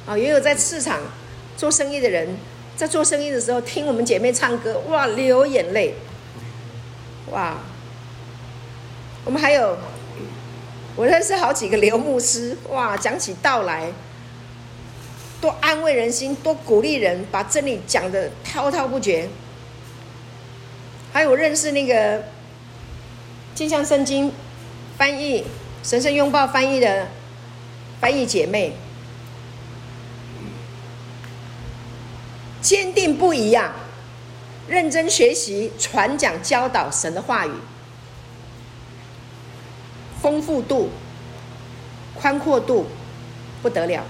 [0.07, 0.99] 啊，也有在市场
[1.57, 2.37] 做生意的人
[2.77, 5.95] 在做生意的时候听我们姐妹唱歌，哇，流眼泪，
[7.31, 7.57] 哇。
[9.25, 9.77] 我们还有，
[10.97, 13.93] 我认识好几个刘牧师，哇，讲起道来，
[15.41, 19.29] 多安慰人心，多鼓励人，把真理讲得滔滔不绝。
[21.13, 22.25] 还有我认识那个
[23.55, 24.33] 镜像圣经
[24.97, 25.45] 翻译、
[25.83, 27.09] 神圣拥抱翻译的
[28.01, 28.73] 翻译姐妹，
[32.63, 33.75] 坚定不移啊，
[34.67, 37.53] 认真学习、传讲、教导神的话语。
[40.23, 40.91] 丰富度、
[42.15, 42.87] 宽阔度
[43.63, 44.05] 不得了。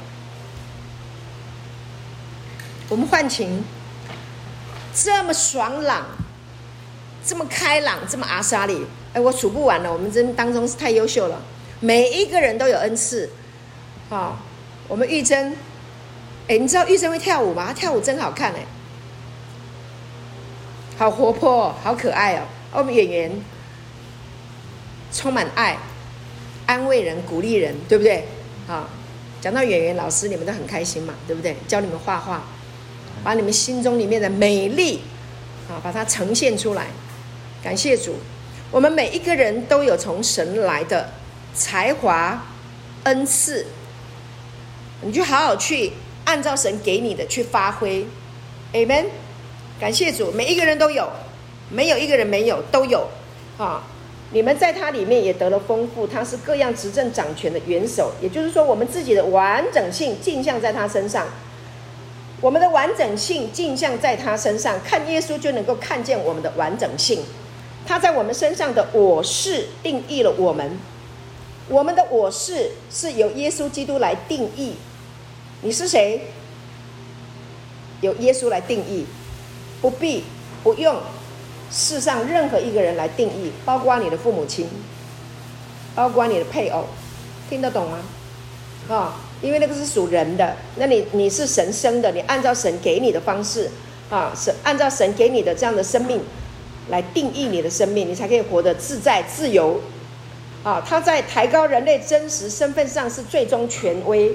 [2.88, 3.62] 我们焕晴
[4.92, 6.04] 这么爽朗，
[7.24, 9.92] 这么开朗，这么阿莎力，哎，我数不完了。
[9.92, 11.40] 我们真当中是太优秀了，
[11.78, 13.30] 每一个人都有恩赐。
[14.08, 14.38] 好、
[14.88, 15.56] 我们玉珍，
[16.48, 17.66] 哎，你知道玉珍会跳舞吗？
[17.68, 18.66] 她跳舞真好看哎，
[20.98, 22.42] 好活泼，好可爱哦。
[22.72, 23.40] 我们演员
[25.12, 25.78] 充满爱。
[26.70, 28.24] 安慰人、鼓励人，对不对？
[28.68, 28.88] 好，
[29.40, 31.56] 讲到演员老师，你们都很开心嘛，对不对？
[31.66, 32.44] 教你们画画，
[33.24, 35.00] 把你们心中里面的美丽，
[35.68, 36.86] 啊，把它呈现出来。
[37.60, 38.14] 感谢主，
[38.70, 41.10] 我们每一个人都有从神来的
[41.52, 42.40] 才华、
[43.02, 43.66] 恩赐，
[45.02, 45.90] 你就好好去
[46.24, 48.06] 按照神给你的去发挥。
[48.72, 49.06] Amen。
[49.80, 51.10] 感谢主，每一个人都有，
[51.68, 53.08] 没有一个人没有，都有，
[53.58, 53.82] 啊。
[54.32, 61.26] 你们在他里面也得了丰富，他是各样执政掌权的元首，也就是说，我们自己的完整性镜像在他身上，
[62.40, 67.24] 我们的完整性镜像在他身上，看耶稣就能够看见我们的完整性。
[67.86, 70.78] 他在我们身上的我是定义了我们，
[71.68, 74.76] 我们的我是是由耶稣基督来定义。
[75.62, 76.20] 你是谁？
[78.00, 79.06] 由耶稣来定义，
[79.82, 80.22] 不必
[80.62, 80.96] 不用
[81.70, 84.68] 世上任何一个人来定义，包括你的父母亲，
[85.94, 86.86] 包括你的配偶，
[87.48, 87.98] 听得懂吗？
[88.88, 93.70] 啊、因为那个是属人的，那你你是神生的，你按照神给你的方式
[94.10, 96.20] 啊，神按照神给你的这样的生命
[96.88, 99.80] 来定义你的生命，你才可以活得自在自由。
[100.64, 104.34] 啊，他在抬高人类真实身份上是最终权威。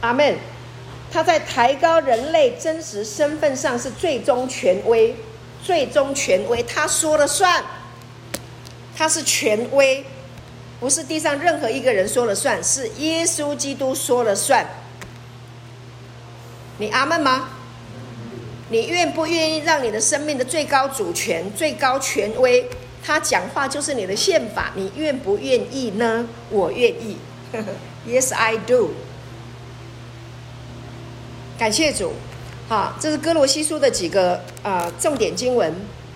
[0.00, 0.36] 阿门。
[1.10, 5.14] 他在抬高人类真实身份上是最终权威，
[5.62, 7.64] 最终权威，他说了算。
[8.96, 10.04] 他是权威，
[10.78, 14.66] 不是地上任何一个人说了算，是耶稣基督说了算。
[16.78, 17.48] 你阿门吗？
[18.70, 22.68] 你愿不愿意让你的生命的最高主权、最高权威？
[23.04, 26.26] 他讲话就是你的宪法，你愿不愿意呢？
[26.50, 27.16] 我愿意，
[28.06, 28.90] Yes I do。
[31.58, 32.12] 感谢主，
[32.72, 35.70] 好，这是哥罗西书的几个啊、重点经文。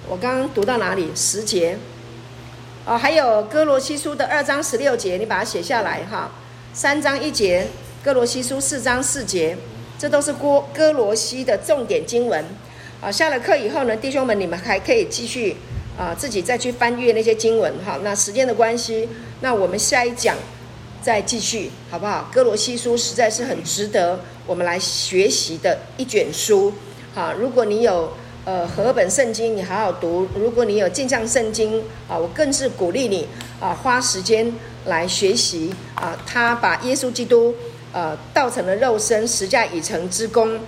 [0.08, 1.10] 我刚刚读到哪里？
[1.14, 1.76] 十节，
[2.86, 6.30] 哦，还有哥罗西书的二章十六节，你把它写下来哈。
[6.72, 7.66] 三章一节，
[8.02, 9.54] 哥罗西书四章四节，
[9.98, 12.42] 这都是歌歌罗西的重点经文。
[13.02, 15.58] 啊，下了课以后呢，弟兄们，你们还可以继续。
[15.98, 17.98] 啊，自己再去翻阅那些经文哈。
[18.02, 19.06] 那时间的关系，
[19.42, 20.34] 那我们下一讲
[21.02, 22.28] 再继续，好不好？
[22.32, 26.72] 歌罗西书实在是很值得我们来学习的一卷书。
[27.14, 28.12] 好，如果你有
[28.44, 33.26] 呃和本圣经，你好好读；如果你有镜像圣经啊，我更是鼓励你
[33.60, 34.52] 啊，花时间
[34.86, 36.16] 来学习啊。
[36.26, 37.54] 他把耶稣基督
[37.92, 40.58] 呃道成了肉身，十架已成之功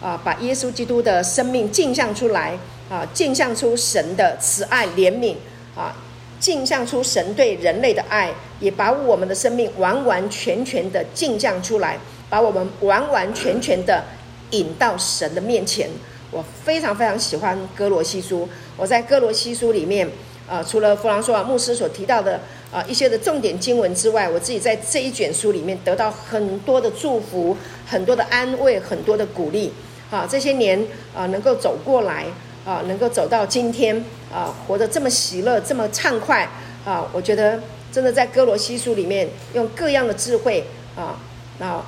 [0.00, 2.58] 啊，把耶稣基督的生命镜像出来。
[2.88, 5.34] 啊，镜像出神的慈爱怜悯
[5.74, 5.92] 啊，
[6.38, 14.04] 镜像出神对人类的爱，也把我们的生命完完全全的镜像出来，把我们完完全全的
[14.50, 15.88] 引到神的面前。
[16.30, 18.48] 我非常非常喜欢哥罗西书。
[18.76, 20.08] 我在哥罗西书里面，
[20.48, 27.56] 啊，除了弗朗索瓦牧师所提到的啊一些的重点经文之外，我自己在这一卷书里面得到很多的祝福，
[27.86, 29.72] 很多的安慰，很多的鼓励。
[30.10, 32.26] 啊，这些年啊，能够走过来。
[32.66, 36.48] 啊，能够走到今天啊，活得这么喜乐，这么畅快
[36.84, 37.06] 啊！
[37.12, 37.62] 我觉得
[37.92, 40.66] 真的在歌罗西书里面，用各样的智慧
[40.96, 41.16] 啊，
[41.58, 41.80] 那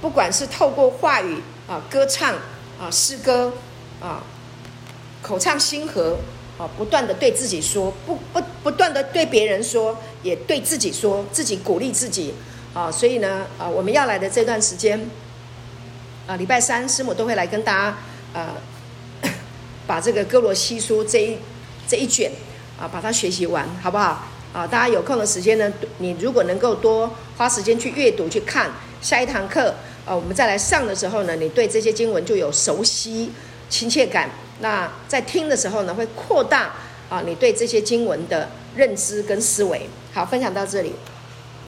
[0.00, 2.34] 不管是透过话语啊、歌唱
[2.80, 3.52] 啊、诗歌
[4.00, 4.24] 啊、
[5.22, 6.18] 口唱心和
[6.58, 12.34] 啊，不断的对自己说，不不不断的对别人说，也对自己说，自己鼓励自己
[12.72, 12.90] 啊。
[12.90, 15.08] 所以呢，啊，我们要来的这段时间
[16.26, 17.96] 啊，礼拜三师母都会来跟大家
[18.40, 18.54] 啊。
[19.86, 21.38] 把这个歌罗西书这一
[21.88, 22.30] 这一卷
[22.78, 24.26] 啊，把它学习完，好不好？
[24.52, 28.70] 啊，大家有空的时间呢，你如果能够多花时间去阅读、去看，
[29.02, 29.74] 下一堂课
[30.06, 33.30] 啊，我们再来上的时候呢，你对这些经文就有熟悉、
[33.68, 34.30] 亲切感。
[34.60, 36.72] 那在听的时候呢，会扩大
[37.10, 39.88] 啊，你对这些经文的认知跟思维。
[40.14, 40.94] 好，分享到这里。